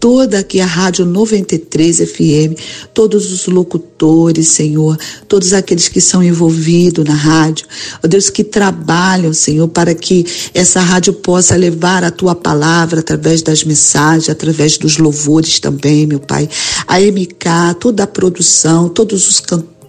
toda 0.00 0.38
aqui 0.38 0.60
a 0.60 0.66
Rádio 0.66 1.04
93 1.04 1.98
FM, 1.98 2.58
todos 2.94 3.30
os 3.30 3.46
locutores, 3.46 4.48
Senhor, 4.48 4.98
todos 5.28 5.52
aqueles 5.52 5.88
que 5.88 6.00
são 6.00 6.22
envolvidos 6.22 7.04
na 7.04 7.14
rádio, 7.14 7.66
ó 8.02 8.08
Deus, 8.08 8.30
que 8.30 8.42
trabalham, 8.42 9.34
Senhor, 9.34 9.68
para 9.68 9.94
que 9.94 10.24
essa 10.54 10.80
rádio 10.80 11.12
possa 11.12 11.54
levar 11.54 12.02
a 12.02 12.10
tua 12.10 12.34
palavra 12.34 13.00
através 13.00 13.42
das 13.42 13.62
mensagens, 13.62 14.30
através 14.30 14.78
dos 14.78 14.96
louvores 14.96 15.60
também, 15.60 16.06
meu 16.06 16.18
Pai. 16.18 16.48
A 16.88 16.98
MK, 16.98 17.78
toda 17.78 18.04
a 18.04 18.06
produção, 18.06 18.88
todos 18.88 19.28
os 19.28 19.38
cantores 19.40 19.79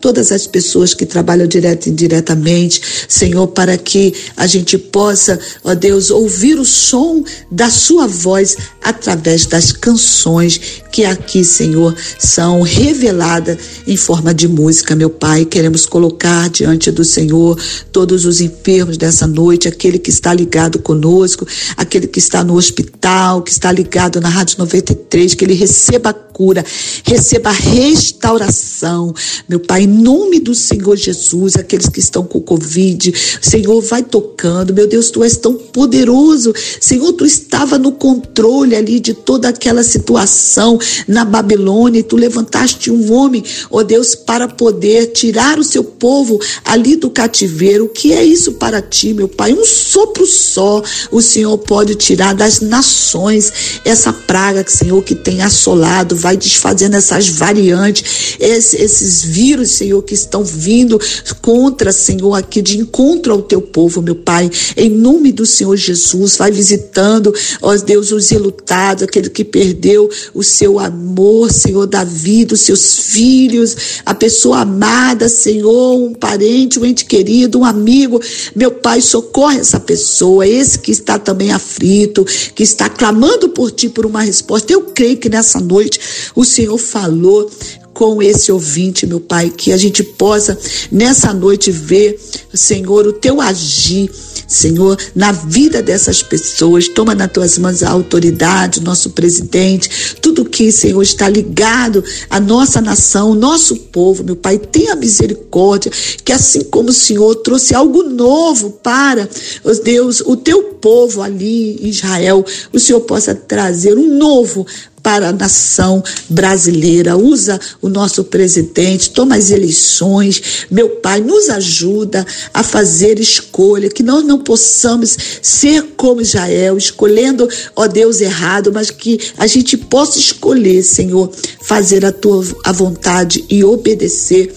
todas 0.00 0.32
as 0.32 0.46
pessoas 0.46 0.94
que 0.94 1.06
trabalham 1.06 1.46
direto 1.46 1.86
e 1.86 1.90
indiretamente, 1.90 2.80
Senhor, 3.08 3.46
para 3.48 3.76
que 3.76 4.14
a 4.36 4.46
gente 4.46 4.76
possa, 4.76 5.38
ó 5.64 5.74
Deus, 5.74 6.10
ouvir 6.10 6.58
o 6.58 6.64
som 6.64 7.22
da 7.50 7.70
Sua 7.70 8.06
voz 8.06 8.56
através 8.82 9.46
das 9.46 9.72
canções 9.72 10.60
que 10.92 11.04
aqui, 11.04 11.44
Senhor, 11.44 11.96
são 12.18 12.60
reveladas 12.62 13.56
em 13.86 13.96
forma 13.96 14.34
de 14.34 14.46
música, 14.46 14.94
meu 14.94 15.08
Pai. 15.08 15.44
Queremos 15.44 15.86
colocar 15.86 16.50
diante 16.50 16.90
do 16.90 17.04
Senhor 17.04 17.58
todos 17.90 18.24
os 18.24 18.40
enfermos 18.40 18.96
dessa 18.96 19.26
noite, 19.26 19.68
aquele 19.68 19.98
que 19.98 20.10
está 20.10 20.34
ligado 20.34 20.78
conosco, 20.78 21.46
aquele 21.76 22.06
que 22.06 22.18
está 22.18 22.44
no 22.44 22.56
hospital, 22.56 23.42
que 23.42 23.50
está 23.50 23.72
ligado 23.72 24.20
na 24.20 24.28
Rádio 24.28 24.56
93, 24.58 25.34
que 25.34 25.44
ele 25.44 25.54
receba 25.54 26.10
a 26.10 26.14
cura, 26.32 26.64
receba 27.04 27.50
restauração, 27.50 29.14
meu 29.48 29.60
Pai, 29.60 29.82
em 29.82 29.86
nome 29.86 30.40
do 30.40 30.54
Senhor 30.54 30.96
Jesus, 30.96 31.56
aqueles 31.56 31.88
que 31.88 32.00
estão 32.00 32.24
com 32.24 32.40
Covid, 32.40 33.12
Senhor, 33.40 33.80
vai 33.82 34.02
tocando, 34.02 34.74
meu 34.74 34.86
Deus, 34.86 35.10
tu 35.10 35.22
és 35.22 35.36
tão 35.36 35.54
poderoso, 35.54 36.52
Senhor, 36.80 37.12
tu 37.12 37.24
estava 37.24 37.78
no 37.78 37.92
controle 37.92 38.74
ali 38.74 38.98
de 38.98 39.14
toda 39.14 39.48
aquela 39.48 39.82
situação 39.82 40.78
na 41.06 41.24
Babilônia, 41.24 42.00
e 42.00 42.02
tu 42.02 42.16
levantaste 42.16 42.90
um 42.90 43.12
homem, 43.12 43.42
ó 43.70 43.78
oh 43.78 43.84
Deus, 43.84 44.14
para 44.14 44.48
poder 44.48 45.08
tirar 45.08 45.58
o 45.58 45.64
seu 45.64 45.84
povo 45.84 46.38
ali 46.64 46.96
do 46.96 47.10
cativeiro, 47.10 47.84
o 47.84 47.88
que 47.88 48.12
é 48.12 48.24
isso 48.24 48.52
para 48.52 48.80
ti, 48.80 49.12
meu 49.12 49.28
Pai? 49.28 49.52
Um 49.52 49.64
sopro 49.64 50.26
só, 50.26 50.82
o 51.10 51.20
Senhor 51.20 51.56
pode 51.58 51.94
tirar 51.94 52.34
das 52.34 52.60
nações 52.60 53.52
essa 53.84 54.12
praga, 54.12 54.64
Senhor, 54.66 55.02
que 55.02 55.14
tem 55.14 55.42
assolado, 55.42 56.16
vai 56.22 56.36
desfazendo 56.36 56.94
essas 56.94 57.28
variantes, 57.28 58.36
esses 58.38 59.24
vírus, 59.24 59.72
Senhor, 59.72 60.00
que 60.02 60.14
estão 60.14 60.44
vindo 60.44 61.00
contra, 61.40 61.90
Senhor, 61.90 62.34
aqui 62.34 62.62
de 62.62 62.78
encontro 62.78 63.32
ao 63.32 63.42
teu 63.42 63.60
povo, 63.60 64.00
meu 64.00 64.14
Pai. 64.14 64.48
Em 64.76 64.88
nome 64.88 65.32
do 65.32 65.44
Senhor 65.44 65.76
Jesus, 65.76 66.36
vai 66.36 66.52
visitando, 66.52 67.34
ó 67.60 67.76
Deus, 67.76 68.12
os 68.12 68.30
ilutados, 68.30 69.02
aquele 69.02 69.28
que 69.28 69.44
perdeu 69.44 70.08
o 70.32 70.44
seu 70.44 70.78
amor, 70.78 71.50
Senhor, 71.52 71.86
da 71.86 72.04
vida, 72.04 72.54
os 72.54 72.60
seus 72.60 72.96
filhos, 72.96 73.76
a 74.06 74.14
pessoa 74.14 74.60
amada, 74.60 75.28
Senhor, 75.28 75.96
um 75.96 76.14
parente, 76.14 76.78
um 76.78 76.86
ente 76.86 77.04
querido, 77.04 77.58
um 77.58 77.64
amigo. 77.64 78.20
Meu 78.54 78.70
Pai, 78.70 79.00
socorre 79.00 79.58
essa 79.58 79.80
pessoa, 79.80 80.46
esse 80.46 80.78
que 80.78 80.92
está 80.92 81.18
também 81.18 81.50
aflito, 81.50 82.24
que 82.54 82.62
está 82.62 82.88
clamando 82.88 83.48
por 83.48 83.72
ti 83.72 83.88
por 83.88 84.06
uma 84.06 84.22
resposta. 84.22 84.72
Eu 84.72 84.82
creio 84.82 85.16
que 85.16 85.28
nessa 85.28 85.58
noite 85.58 85.98
o 86.34 86.44
Senhor 86.44 86.78
falou 86.78 87.50
com 87.92 88.22
esse 88.22 88.50
ouvinte, 88.50 89.06
meu 89.06 89.20
Pai, 89.20 89.50
que 89.50 89.72
a 89.72 89.76
gente 89.76 90.02
possa 90.02 90.58
nessa 90.90 91.32
noite 91.32 91.70
ver, 91.70 92.18
Senhor, 92.52 93.06
o 93.06 93.12
teu 93.12 93.40
agir. 93.40 94.10
Senhor, 94.46 94.98
na 95.14 95.32
vida 95.32 95.80
dessas 95.82 96.22
pessoas, 96.22 96.86
toma 96.88 97.14
nas 97.14 97.32
tuas 97.32 97.56
mãos 97.56 97.82
a 97.82 97.90
autoridade, 97.90 98.82
nosso 98.82 99.10
presidente, 99.10 100.16
tudo 100.20 100.44
que, 100.44 100.70
Senhor, 100.70 101.02
está 101.02 101.26
ligado 101.26 102.04
à 102.28 102.38
nossa 102.38 102.80
nação, 102.80 103.34
nosso 103.34 103.76
povo, 103.76 104.22
meu 104.22 104.36
Pai, 104.36 104.58
tenha 104.58 104.94
misericórdia, 104.94 105.90
que 106.22 106.32
assim 106.32 106.64
como 106.64 106.90
o 106.90 106.94
Senhor 106.94 107.34
trouxe 107.36 107.74
algo 107.74 108.02
novo 108.02 108.72
para, 108.82 109.28
os 109.64 109.78
Deus, 109.78 110.20
o 110.20 110.36
teu 110.36 110.74
povo 110.82 111.22
ali 111.22 111.78
em 111.80 111.88
Israel, 111.88 112.44
o 112.72 112.78
Senhor 112.78 113.00
possa 113.00 113.34
trazer 113.34 113.96
um 113.96 114.18
novo 114.18 114.66
para 115.02 115.28
a 115.28 115.32
nação 115.32 116.02
brasileira. 116.28 117.16
Usa 117.16 117.58
o 117.80 117.88
nosso 117.88 118.24
presidente, 118.24 119.10
toma 119.10 119.36
as 119.36 119.50
eleições. 119.50 120.66
Meu 120.70 120.88
Pai, 120.88 121.20
nos 121.20 121.48
ajuda 121.48 122.26
a 122.52 122.62
fazer 122.62 123.18
escolha, 123.18 123.88
que 123.88 124.02
nós 124.02 124.24
não 124.24 124.38
possamos 124.38 125.16
ser 125.40 125.82
como 125.96 126.20
Israel, 126.20 126.76
escolhendo, 126.76 127.48
ó 127.74 127.86
Deus, 127.86 128.20
errado, 128.20 128.70
mas 128.72 128.90
que 128.90 129.18
a 129.38 129.46
gente 129.46 129.76
possa 129.76 130.18
escolher, 130.18 130.82
Senhor, 130.82 131.30
fazer 131.62 132.04
a 132.04 132.12
tua 132.12 132.42
a 132.64 132.72
vontade 132.72 133.44
e 133.48 133.62
obedecer 133.64 134.52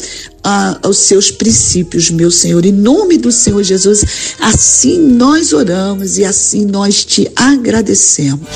aos 0.82 0.98
seus 0.98 1.32
princípios, 1.32 2.10
meu 2.12 2.30
Senhor. 2.30 2.64
Em 2.66 2.72
nome 2.72 3.18
do 3.18 3.32
Senhor 3.32 3.64
Jesus, 3.64 4.04
assim 4.40 5.00
nós 5.00 5.54
oramos 5.54 6.18
e 6.18 6.26
assim 6.26 6.66
nós 6.66 7.04
te 7.04 7.30
agradecemos. 7.36 8.48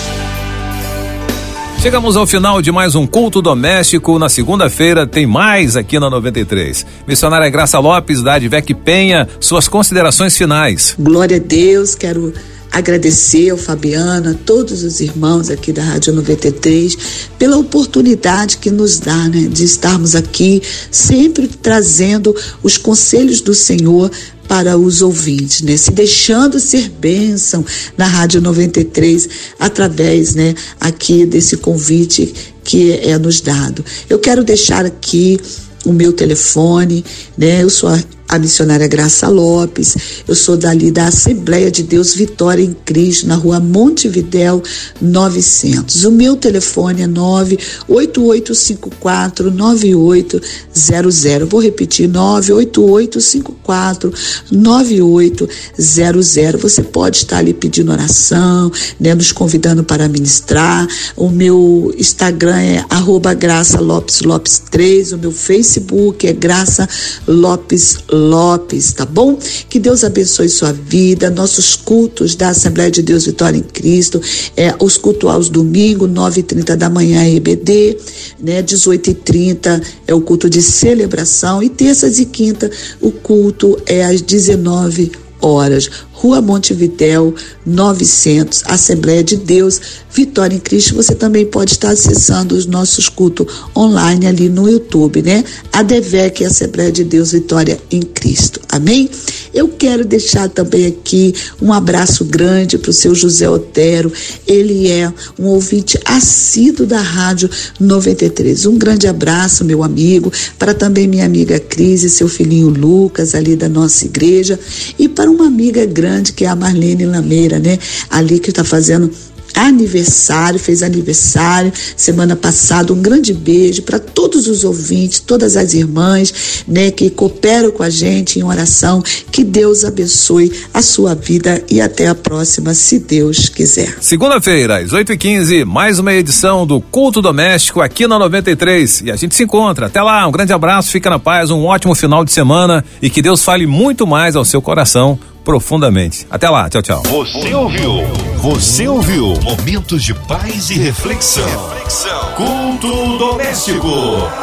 Chegamos 1.82 2.18
ao 2.18 2.28
final 2.28 2.62
de 2.62 2.74
mais 2.74 2.94
um 2.94 3.08
culto 3.08 3.42
doméstico. 3.42 4.20
Na 4.20 4.28
segunda-feira 4.28 5.08
tem 5.08 5.26
mais 5.26 5.78
aqui 5.78 5.98
na 5.98 6.10
93. 6.10 6.86
Missionária 7.08 7.50
Graça 7.50 7.80
Lopes, 7.80 8.22
da 8.22 8.34
Advec 8.34 8.74
Penha, 8.74 9.26
suas 9.40 9.70
considerações 9.70 10.36
finais. 10.36 10.94
Glória 11.00 11.38
a 11.38 11.40
Deus, 11.40 11.96
quero 11.96 12.34
agradecer 12.70 13.50
ao 13.50 13.58
Fabiano, 13.58 14.32
a 14.32 14.34
todos 14.34 14.84
os 14.84 15.00
irmãos 15.00 15.50
aqui 15.50 15.72
da 15.72 15.82
Rádio 15.82 16.14
93, 16.14 16.98
pela 17.40 17.58
oportunidade 17.58 18.58
que 18.58 18.70
nos 18.70 19.00
dá, 19.00 19.30
né, 19.30 19.48
de 19.50 19.64
estarmos 19.64 20.16
aqui 20.16 20.62
sempre 20.92 21.48
trazendo 21.48 22.36
os 22.62 22.78
conselhos 22.78 23.40
do 23.40 23.54
Senhor 23.54 24.12
para 24.50 24.76
os 24.76 25.04
ouvintes, 25.04 25.62
né? 25.62 25.78
Se 25.78 25.92
deixando 25.92 26.60
ser 26.60 26.90
bênção 26.90 27.64
na 27.96 28.08
Rádio 28.08 28.42
93 28.42 29.30
através, 29.60 30.34
né, 30.34 30.56
aqui 30.80 31.24
desse 31.24 31.56
convite 31.58 32.34
que 32.64 32.94
é 32.94 33.16
nos 33.20 33.42
dado. 33.42 33.86
Eu 34.10 34.18
quero 34.18 34.44
deixar 34.44 34.88
aqui 34.88 35.40
o 35.86 35.94
meu 35.94 36.12
telefone, 36.12 37.06
né? 37.38 37.62
Eu 37.62 37.70
sou 37.70 37.90
a 37.90 38.00
a 38.30 38.40
missionária 38.40 38.88
Graça 38.88 39.28
Lopes. 39.28 39.98
Eu 40.28 40.36
sou 40.36 40.56
dali 40.56 40.92
da 40.92 41.08
Assembleia 41.08 41.72
de 41.72 41.82
Deus 41.84 42.14
Vitória 42.14 42.64
em 42.64 42.74
Cristo, 42.86 43.28
na 43.28 43.36
rua 43.36 43.60
Montevidéu 43.60 44.64
900. 45.02 46.06
O 46.06 46.12
meu 46.12 46.38
telefone 46.38 47.02
é 47.02 47.08
98854 47.08 49.52
9800. 49.52 51.50
Vou 51.50 51.62
repetir: 51.62 52.08
98854 52.08 54.14
9800. 54.52 56.62
Você 56.62 56.84
pode 56.84 57.18
estar 57.18 57.40
ali 57.40 57.54
pedindo 57.54 57.92
oração, 57.92 58.72
né, 59.00 59.16
nos 59.16 59.32
convidando 59.32 59.84
para 59.84 60.08
ministrar. 60.08 60.88
O 61.16 61.30
meu 61.30 61.92
Instagram 61.98 62.60
é 62.60 62.86
arroba 62.90 63.34
Graça 63.34 63.82
Lopes 63.82 64.22
Lopes 64.22 64.62
3. 64.70 65.14
O 65.14 65.18
meu 65.18 65.32
Facebook 65.32 66.28
é 66.28 66.34
Graça 66.34 66.88
Lopes 67.28 67.50
Lopes. 67.50 67.98
Lopes, 68.20 68.94
tá 68.94 69.06
bom? 69.06 69.38
Que 69.70 69.80
Deus 69.80 70.04
abençoe 70.04 70.50
sua 70.50 70.74
vida. 70.74 71.30
Nossos 71.30 71.76
cultos 71.76 72.36
da 72.36 72.50
Assembleia 72.50 72.92
de 72.92 73.02
Deus 73.02 73.26
Vitória 73.26 73.58
em 73.58 73.64
Cristo, 73.64 74.22
é, 74.56 74.76
os 74.80 74.98
cultos 74.98 75.30
aos 75.30 75.50
domingos, 75.50 76.10
9 76.10 76.42
e 76.42 76.44
30 76.44 76.78
da 76.78 76.90
manhã 76.90 77.28
EBD, 77.28 77.98
né? 78.40 78.62
18 78.62 79.10
e 79.10 79.14
30 79.14 79.82
é 80.08 80.14
o 80.14 80.22
culto 80.22 80.50
de 80.50 80.62
celebração 80.62 81.64
e 81.64 81.70
terças 81.70 82.20
e 82.20 82.26
quinta 82.26 82.70
o 83.00 83.12
culto 83.12 83.78
é 83.86 84.04
às 84.04 84.22
19 84.22 85.12
horas. 85.42 85.90
Rua 86.20 86.42
Montevidéu, 86.42 87.34
900, 87.66 88.64
Assembleia 88.66 89.24
de 89.24 89.38
Deus, 89.38 89.80
Vitória 90.14 90.54
em 90.54 90.60
Cristo. 90.60 90.96
Você 90.96 91.16
também 91.16 91.46
pode 91.46 91.72
estar 91.72 91.92
acessando 91.92 92.56
os 92.56 92.66
nossos 92.66 93.08
cultos 93.08 93.48
online 93.74 94.28
ali 94.28 94.50
no 94.50 94.70
YouTube, 94.70 95.22
né? 95.22 95.46
A 95.72 95.82
DEVEC, 95.82 96.44
Assembleia 96.44 96.92
de 96.92 97.06
Deus, 97.06 97.32
Vitória 97.32 97.80
em 97.90 98.02
Cristo. 98.02 98.60
Amém? 98.68 99.10
Eu 99.54 99.70
quero 99.70 100.04
deixar 100.06 100.50
também 100.50 100.88
aqui 100.88 101.34
um 101.62 101.72
abraço 101.72 102.26
grande 102.26 102.78
para 102.78 102.92
o 102.92 102.94
seu 102.94 103.16
José 103.16 103.50
Otero. 103.50 104.12
Ele 104.46 104.90
é 104.90 105.12
um 105.40 105.46
ouvinte 105.46 105.98
assíduo 106.04 106.86
da 106.86 107.02
Rádio 107.02 107.50
93. 107.80 108.66
Um 108.66 108.78
grande 108.78 109.08
abraço, 109.08 109.64
meu 109.64 109.84
amigo, 109.84 110.32
para 110.58 110.74
também 110.74 111.08
minha 111.08 111.26
amiga 111.26 111.60
Cris 111.60 112.04
e 112.04 112.10
seu 112.10 112.28
filhinho 112.28 112.68
Lucas, 112.68 113.34
ali 113.34 113.56
da 113.56 113.70
nossa 113.70 114.06
igreja, 114.06 114.60
e 115.00 115.08
para 115.08 115.32
uma 115.32 115.48
amiga 115.48 115.86
grande 115.86 116.09
grande, 116.10 116.34
que 116.34 116.44
é 116.44 116.48
a 116.48 116.56
Marlene 116.56 117.06
Lameira, 117.06 117.60
né? 117.60 117.78
Ali 118.10 118.40
que 118.40 118.50
está 118.50 118.64
fazendo 118.64 119.12
aniversário, 119.56 120.60
fez 120.60 120.82
aniversário 120.84 121.72
semana 121.96 122.36
passada. 122.36 122.94
Um 122.94 123.02
grande 123.02 123.34
beijo 123.34 123.82
para 123.82 124.00
todos 124.00 124.48
os 124.48 124.64
ouvintes, 124.64 125.20
todas 125.20 125.58
as 125.58 125.74
irmãs, 125.74 126.64
né, 126.68 126.92
que 126.92 127.10
cooperam 127.10 127.72
com 127.72 127.84
a 127.84 127.90
gente 127.90 128.40
em 128.40 128.44
oração. 128.44 129.04
Que 129.32 129.44
Deus 129.44 129.84
abençoe 129.84 130.52
a 130.74 130.82
sua 130.82 131.16
vida 131.16 131.64
e 131.70 131.82
até 131.82 132.08
a 132.08 132.16
próxima, 132.16 132.74
se 132.74 133.00
Deus 133.00 133.50
quiser. 133.50 133.98
Segunda-feira, 134.00 134.78
às 134.78 134.92
8h15, 134.92 135.66
mais 135.66 136.00
uma 136.00 136.14
edição 136.14 136.66
do 136.66 136.80
Culto 136.80 137.22
Doméstico 137.22 137.82
aqui 137.82 138.08
na 138.08 138.20
93. 138.20 139.02
E 139.02 139.12
a 139.12 139.16
gente 139.16 139.36
se 139.36 139.44
encontra. 139.44 139.88
Até 139.88 140.02
lá, 140.02 140.28
um 140.28 140.32
grande 140.32 140.54
abraço, 140.54 140.92
fica 140.92 141.10
na 141.10 141.20
paz, 141.20 141.50
um 141.50 141.66
ótimo 141.66 141.96
final 141.96 142.24
de 142.24 142.32
semana 142.32 142.86
e 143.02 143.10
que 143.10 143.22
Deus 143.22 143.44
fale 143.44 143.66
muito 143.66 144.08
mais 144.08 144.36
ao 144.36 144.46
seu 144.46 144.62
coração 144.62 145.20
profundamente. 145.44 146.28
Até 146.30 146.50
lá, 146.50 146.70
tchau, 146.70 146.82
tchau. 146.82 147.04
Você 147.04 147.54
ouviu? 147.54 148.06
Você 148.38 148.88
ouviu? 148.88 149.34
Momentos 149.42 150.04
de 150.04 150.14
paz 150.14 150.70
e 150.70 150.76
reflexão. 150.76 151.46
reflexão. 151.70 152.34
Culto 152.36 153.18
doméstico. 153.18 153.88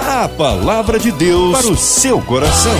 A 0.06 0.28
palavra 0.28 0.98
de 0.98 1.12
Deus 1.12 1.52
para 1.56 1.68
o 1.68 1.76
seu 1.76 2.20
coração. 2.22 2.72